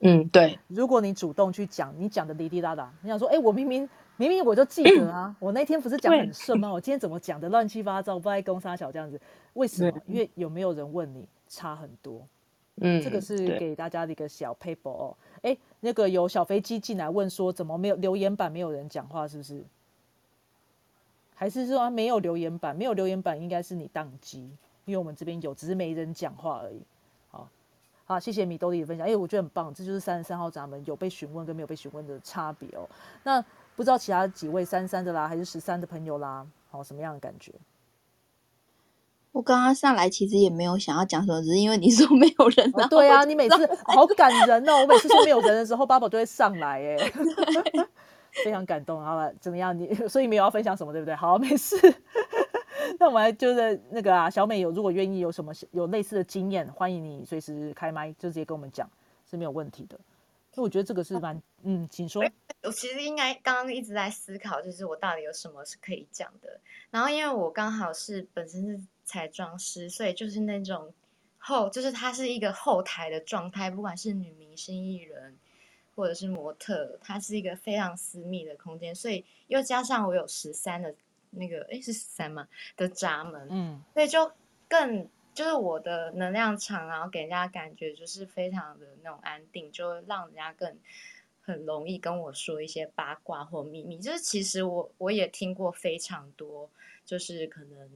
[0.00, 3.88] 嗯，对，如果你主动去讲，你讲的滴滴答答，你想说，哎，我明明
[4.18, 6.70] 明明我就记得啊， 我那天不是讲很顺吗？
[6.70, 9.18] 我今天怎么讲的乱七八糟，不爱攻杀小这样子？
[9.54, 10.00] 为什么？
[10.06, 12.20] 因为有没有人问你差很多。
[12.80, 15.16] 嗯，这个是对给大家的一个小 paper 哦。
[15.42, 19.26] 哎，那个有小飞机进来问说，怎么没有留言板没有人讲话？
[19.26, 19.64] 是不是？
[21.34, 22.74] 还是说没有留言板？
[22.74, 24.40] 没有留言板应该是你宕机，
[24.84, 26.80] 因为我们这边有，只是没人讲话而已。
[27.30, 27.48] 好，
[28.04, 29.06] 好，谢谢米兜里的分享。
[29.06, 32.88] 哎，我觉得很棒，这就是三十三号闸门有被询问跟没有被询问的差别哦。
[33.22, 33.44] 那
[33.78, 37.52] 不知道其他几位三三的啦，还是十三的朋友啦，好，什么样的感觉？
[39.30, 44.78] 我刚刚上来其实也没有想要讲什么，只是因为你说没有人，哦、对啊，你每次 好感人哦！
[44.82, 47.12] 我每次说没有人的时候，八宝就会上来，哎，
[48.44, 49.00] 非常感动。
[49.00, 49.78] 好了，怎么样？
[49.78, 51.14] 你所以没有要分享什么，对不对？
[51.14, 51.76] 好，没事。
[52.98, 58.90] 那我们来就是那个啊，小美有如果愿意有什么有类似的经验，欢迎你随时开麦，就直接跟我们讲
[59.30, 59.96] 是没有问题的。
[60.62, 62.22] 我觉得这个是蛮嗯，请说。
[62.62, 66.60] 我其实应该刚刚一直在思考，就是我到底有什么是可以讲的。
[66.90, 70.92] 然后因为我刚好是本身是彩妆师，所以就是那种
[71.38, 75.36] 后，就是它是一个后台的状态，不管是女明星艺人
[75.94, 78.94] 或者是模特，它是一个非常私密的空间。
[78.94, 80.94] 所以又加上我有十三的
[81.30, 82.48] 那个，诶，是十三吗？
[82.76, 84.30] 的闸门，嗯，所以就
[84.68, 90.76] 更就是我的能量场，然后给人家感觉就是非常的那种安定，就会让人家更
[91.40, 94.00] 很容易跟我说一些八卦或秘密。
[94.00, 96.68] 就是其实我我也听过非常多，
[97.06, 97.88] 就是可能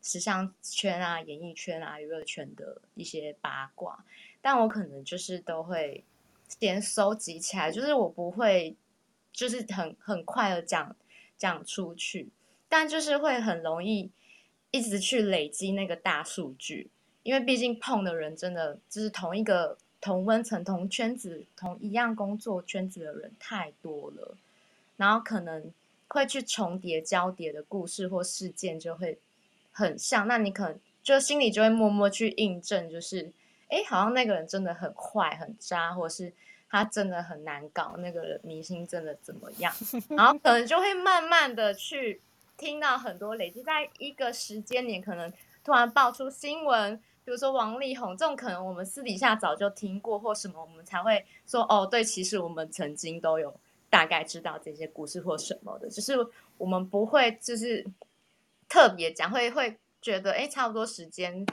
[0.00, 4.04] 时尚圈啊、演艺圈啊、娱乐圈的一些八卦，
[4.40, 6.04] 但我可能就是都会
[6.46, 8.76] 先收集起来，就是我不会
[9.32, 10.94] 就是很很快的讲
[11.36, 12.28] 讲出去，
[12.68, 14.12] 但就是会很容易。
[14.72, 16.90] 一直去累积那个大数据，
[17.22, 24.36] 因为毕竟碰的人真的就是同一个同温层、同圈子、同一样工作圈子的人太多了，
[24.96, 25.72] 然后可能
[26.08, 29.18] 会去重叠、交叠的故事或事件就会
[29.72, 33.30] 很像，那你可能就心里就会默默去印证，就是
[33.68, 36.32] 哎，好像那个人真的很坏、很渣，或是
[36.68, 39.72] 他真的很难搞，那个明星真的怎么样，
[40.10, 42.20] 然后可能就会慢慢的去。
[42.56, 45.32] 听到很多累积在一个时间点，可能
[45.64, 53.54] 突然爆出新闻，比如说王力宏这种，可能我们私底下早就听过或什么，我们才会说哦，对，其实我们曾经都有
[53.90, 56.14] 大概知道这些故事或什么的，只是
[56.58, 57.84] 我们不会就是
[58.68, 61.44] 特别讲，会会觉得哎，差不多时间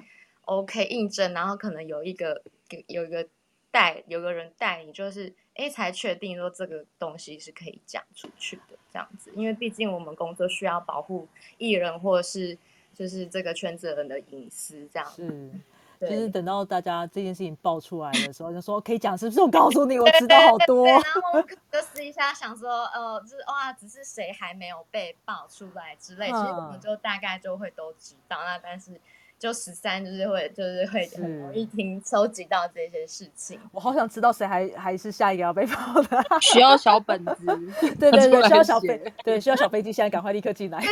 [0.46, 2.42] OK 印证，然后可能有一个
[2.88, 3.28] 有一个
[3.72, 8.78] 带有个人带你，就是哎才确定说这个东西是可以讲出去的。
[8.92, 11.28] 这样子，因为毕竟我们工作需要保护
[11.58, 12.56] 艺人或者是
[12.94, 15.52] 就是这个圈子人的隐私，这样是，
[16.00, 19.42] 对就是等到大家这件事情爆出来的时候，就说可以讲，是不是？
[19.42, 20.86] 我告诉你，我知道好多。
[20.86, 28.38] 对然后我们就私底下想说，呃，就是哇，只是谁还没有被爆出来之类，其实我们嗯就大概就会都知道。
[28.44, 29.02] 那但是
[29.44, 33.60] 就十三就是会就是会很容易听收集到这些事情。
[33.74, 36.24] 我好想知道谁还还是下一个要被爆的。
[36.40, 37.46] 需要小本子，
[38.00, 40.80] 对对对，需要小写飞，对需要小飞机，现在赶快立刻进来。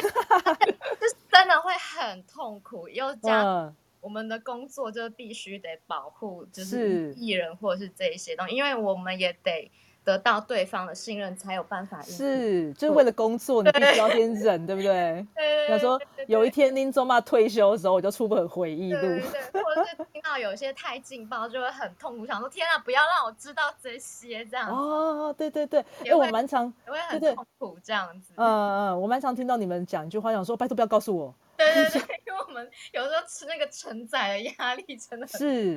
[0.99, 9.71] 就是真的会很痛苦，又加嗯，我们的工作就必须得保护，就是是艺人或者是这一些东西，因为我们也得
[10.03, 12.01] 得到对方的信任，才有办法。
[12.01, 14.75] 是，就是为了工作，你必须要先忍，对。
[14.75, 15.25] 不对？
[15.35, 18.99] 对想说有一天林宗骂退休的时候，我就出本回忆录。
[18.99, 19.31] 对对。
[19.51, 28.33] 对，或者是听到有些太劲爆，就会很痛苦，想说天啊，不要让我知道这些，这样哦，对对对，哎，也会我蛮常，也会很痛苦，这样子。
[28.35, 35.75] 嗯嗯，我蛮常听到你们讲一句话，想说拜托不要告诉我，对对对，因为我们有时候吃那个承载的压力真的很是，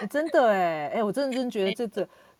[0.00, 1.86] 欸真的哎哎，我真的真的觉得这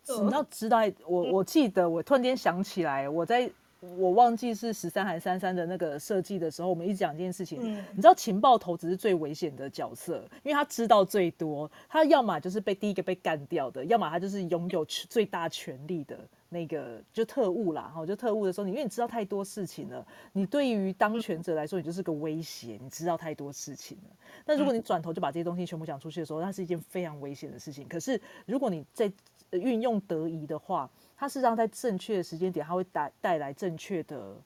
[0.06, 3.50] 你要知道，我我记得我突然间想起来，我在
[3.96, 7.84] 我忘记是十三还是三三的那个设计的时候，我们一直讲这件事情，嗯。
[7.92, 16.18] 你知道情报头只是最危险的角色，因为他知道最多，他要么就是被第一个被干掉的，要么他就是拥有最大权力的
[16.50, 24.10] 那个，就特务啦，哈，就特务的时候，你因为你知道太多事情了，你对于当权者来说，你就是个威胁，你知道太多事情了。
[24.44, 27.88] 但如果你转头就把这些东西全部讲出去的时候，那是一件非常危险的事情。
[27.88, 29.10] 可是如果你在呃
[29.52, 34.36] 运用得宜的话，它事实上在正确的时间点，它会带带来正确的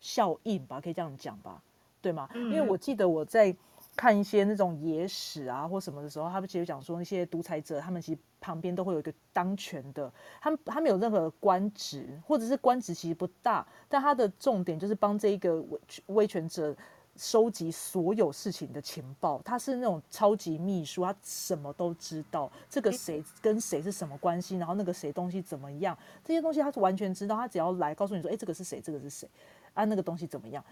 [0.00, 1.62] 效应吧，可以这样讲吧，
[2.00, 2.28] 对吗？
[2.34, 3.54] 因为嗯我记得我在
[3.96, 16.74] 看一些那种野史啊或什么的时候，他们其实讲说那些独裁者，他们其实旁边都会有一个当权的，他们他们有任何官职，或者是官职其实不大，但他的重点就是帮这一个威威权者
[17.16, 19.40] 收集所有事情的情报。
[19.42, 27.36] 他是那种超级秘书，他什么都知道，这个谁跟谁是什么关系，然后那个谁东西怎么样，这些东西他是完全知道。
[27.36, 29.28] 他只要来告诉你说，哎，这个是谁，这个是谁，
[29.74, 30.64] 啊，那个东西怎么样，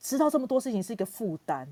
[0.00, 1.68] 知道这么多事情是一个负担。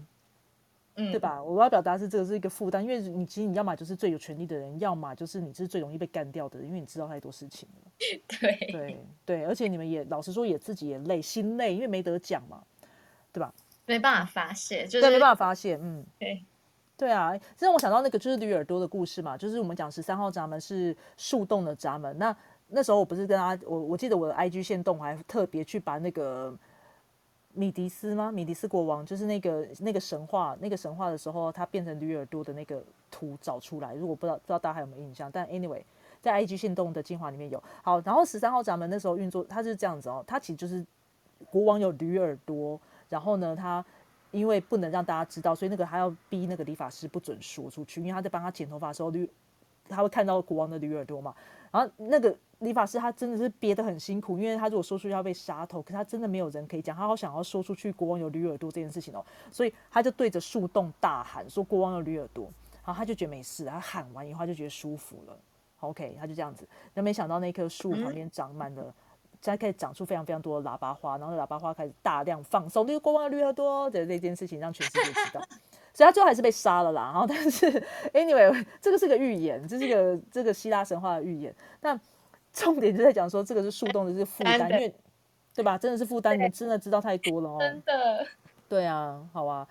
[0.98, 1.42] 对吧？
[1.42, 7.92] 我要表达是这个是一个负担，因为你其实你要么就是最有权利的人，要么就是你是最容易被干掉的人，因为你知道太多事情了。
[8.40, 12.64] 对对对，而且你们也老实说也自己也累，心累，因为没得讲嘛，
[13.30, 13.52] 对吧？
[13.86, 16.44] 没办法发泄，就对，没办法发泄，嗯，对
[16.96, 22.36] 对啊，这让我想到那个就是驴耳朵的故事嘛，就是我们讲十三号闸门是树洞的闸门，那
[22.68, 26.54] 那时候我不是跟他，我我记得我的 IG 线动还特别去把那个。
[27.58, 28.30] 米迪斯吗？
[28.30, 33.94] 米迪斯国王就是那个那个神话，那个神话的时候，他变成驴耳朵的那个图找出来。
[33.94, 35.30] 如果不知道，不知道大家还有没有印象？
[35.32, 35.82] 但 anyway，
[36.20, 37.62] 在 IG 线动的精华里面有。
[37.82, 40.84] 好，然后十三号闸门那时候运作，它是这样子哦，它其实就是
[41.50, 42.78] 国王有驴耳朵，
[43.08, 43.84] 然后呢，他
[44.30, 49.28] 因为不能让大家知道，所以那个他要逼那个理发师不准说出去，因为他在帮他剪头发的时候，驴
[49.88, 51.34] 他会看到国王的驴耳朵嘛，
[51.70, 52.36] 然后那个。
[52.60, 62.50] 理发师他真的是憋得很辛苦，因为他如果说出去要被杀头，可是他真的没有人可以讲，他好想要说出去国王有驴耳朵这件事情哦，所以他就对着树洞大喊说国王有驴耳朵，
[62.82, 65.38] 然后他就觉得没事，他喊完以后他就觉得舒服了
[65.80, 68.94] ，OK，他就这样子，那没想到那棵树旁边长满了，
[69.46, 75.40] 现在开始长出非常非常多的喇叭花，然后喇叭花开始大量放送，那个国王有驴耳朵的这件事情让全世界知道，
[75.94, 77.70] 所以他最后还是被杀了啦，然后但是
[78.12, 81.98] anyway 这个是个预言，这是个这个希腊神话的预言，那。
[82.52, 84.94] 重点就在讲说，这个是树洞的这个负担，因为
[85.54, 85.76] 对吧？
[85.76, 87.58] 真的是负担，你们真的知道太多了哦。
[87.60, 88.26] 真的。
[88.66, 89.68] 对啊，好啊。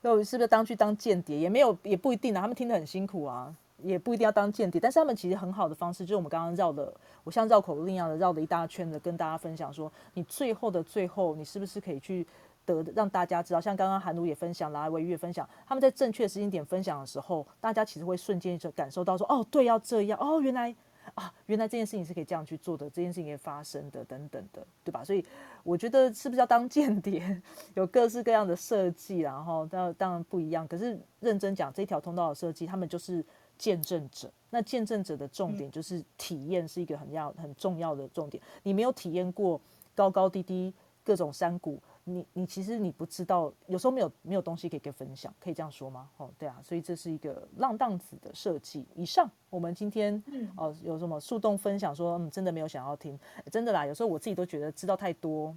[0.00, 1.36] 那我是不是当去当间谍？
[1.36, 2.40] 也没有，也不一定啊。
[2.40, 4.80] 他们听得很辛苦啊，也不一定要当间谍。
[4.80, 6.92] 但是他们其实很好的方式，就是我们刚刚绕的，
[7.24, 12.26] 我像绕口令一样的绕了一大圈的，跟大家分享说，你最后的最后，你是不是可以去
[12.64, 13.60] 得让大家知道？
[13.60, 20.74] 像刚刚韩如也分享，来维也分享，他们在正确时间点分享的时候，大家其实会瞬间就感受到说，哦，对，要这样，哦，原来。
[21.14, 25.02] 啊，原来这件事情是可以这样去做的，这件事情可以发生的，等等的，对吧？
[25.02, 25.22] 所以
[25.64, 27.42] 我觉得是不是要当间谍，
[27.74, 30.66] 有各式各样的设计，然后当当然不一样。
[30.68, 33.22] 可是认真讲，这条通道的设计，他们就是
[33.62, 34.28] 见证者。
[34.50, 38.42] 那见证者的重点就是体验，是一个很要很重要的重点。
[38.64, 39.60] 你没有体验过
[39.94, 41.80] 高高低低各种山谷。
[42.04, 46.10] 你你其实你不知道，有时候没有没有东西可以跟分享，可以这样说吗？
[46.16, 48.84] 哦，对啊，所以这是一个浪荡子的设计。
[48.96, 50.20] 以上，我们今天
[50.56, 53.16] 哦有什么树洞分享说，嗯，真的没有想要听，
[53.52, 53.86] 真的啦。
[53.86, 55.56] 有时候我自己都觉得知道太多，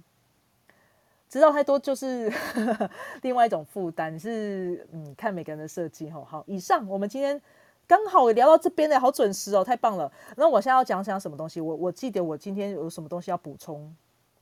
[1.28, 2.32] 知道太多就是
[3.22, 4.16] 另外一种负担。
[4.16, 6.24] 是嗯，看每个人的设计吼。
[6.24, 7.42] 好，以上我们今天
[7.86, 10.10] 刚好聊到这边的好准时哦，太棒了。
[10.36, 11.60] 那我现在要讲讲什么东西？
[11.60, 13.94] 我我记得我今天有什么东西要补充。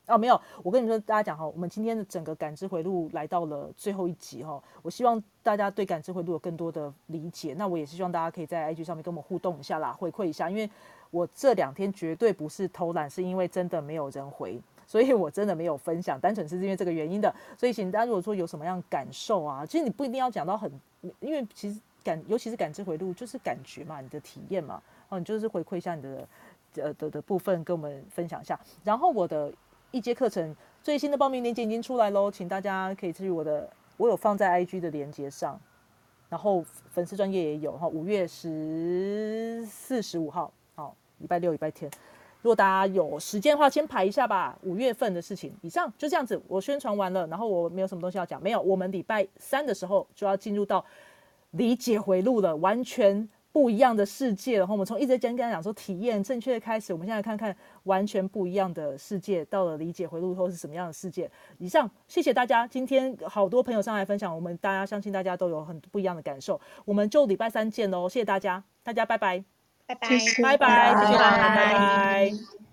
[0.07, 10.69] 哦，没有，我跟你说，大家讲哈，我们今天的整个感知回路来到了最后一集哈，我希望大家对感知回路有更多的理解，那我也是希望大家可以在 IG 上面跟我们互动一下啦，回馈一下，因为
[11.11, 20.71] 我这两天绝对不是偷懒，是因为真的没有人回，所以我真的没有分享，单纯是因为这个原因的，所以请大家如果说有什么样感受啊，其实你不一定要讲到很，
[21.21, 26.29] 因为其实感，尤其是感知回路就是感觉嘛，你的体验嘛，哦，你就是回馈一下你的
[26.77, 29.53] 呃的的部分跟我们分享一下，然后我的。
[29.91, 35.57] 一节课程最新的报名链接已经出来喽，请大家可以至于我的，我有放在 IG 的链接上，
[36.29, 41.89] 然后粉丝专业也有哈，五月十四、十五号，好，礼拜六、礼拜天，
[42.43, 44.59] 如果大家有时间的话，先排一下吧。
[44.63, 50.85] 五月份的事情，以上就这样子，我宣传完了，然后我没有什么东西要讲，没有，我们礼拜三的时候就要进入到
[51.55, 53.29] 理解回路了，完全。
[53.55, 61.31] 不一样的世界，然后我们从一直讲跟他讲说体验正确的开始，我们现在看看完全不一样的世界，到了理解回路后是什么样的世界。
[61.59, 69.45] 以上，谢谢大家，今天好多朋友上来分享，我们大家相信大家都有很不一样的感受，我们就礼拜三见喽，谢谢大家，大家拜拜，
[69.87, 70.09] 拜拜，
[70.43, 72.64] 拜拜，谢谢大家，拜拜。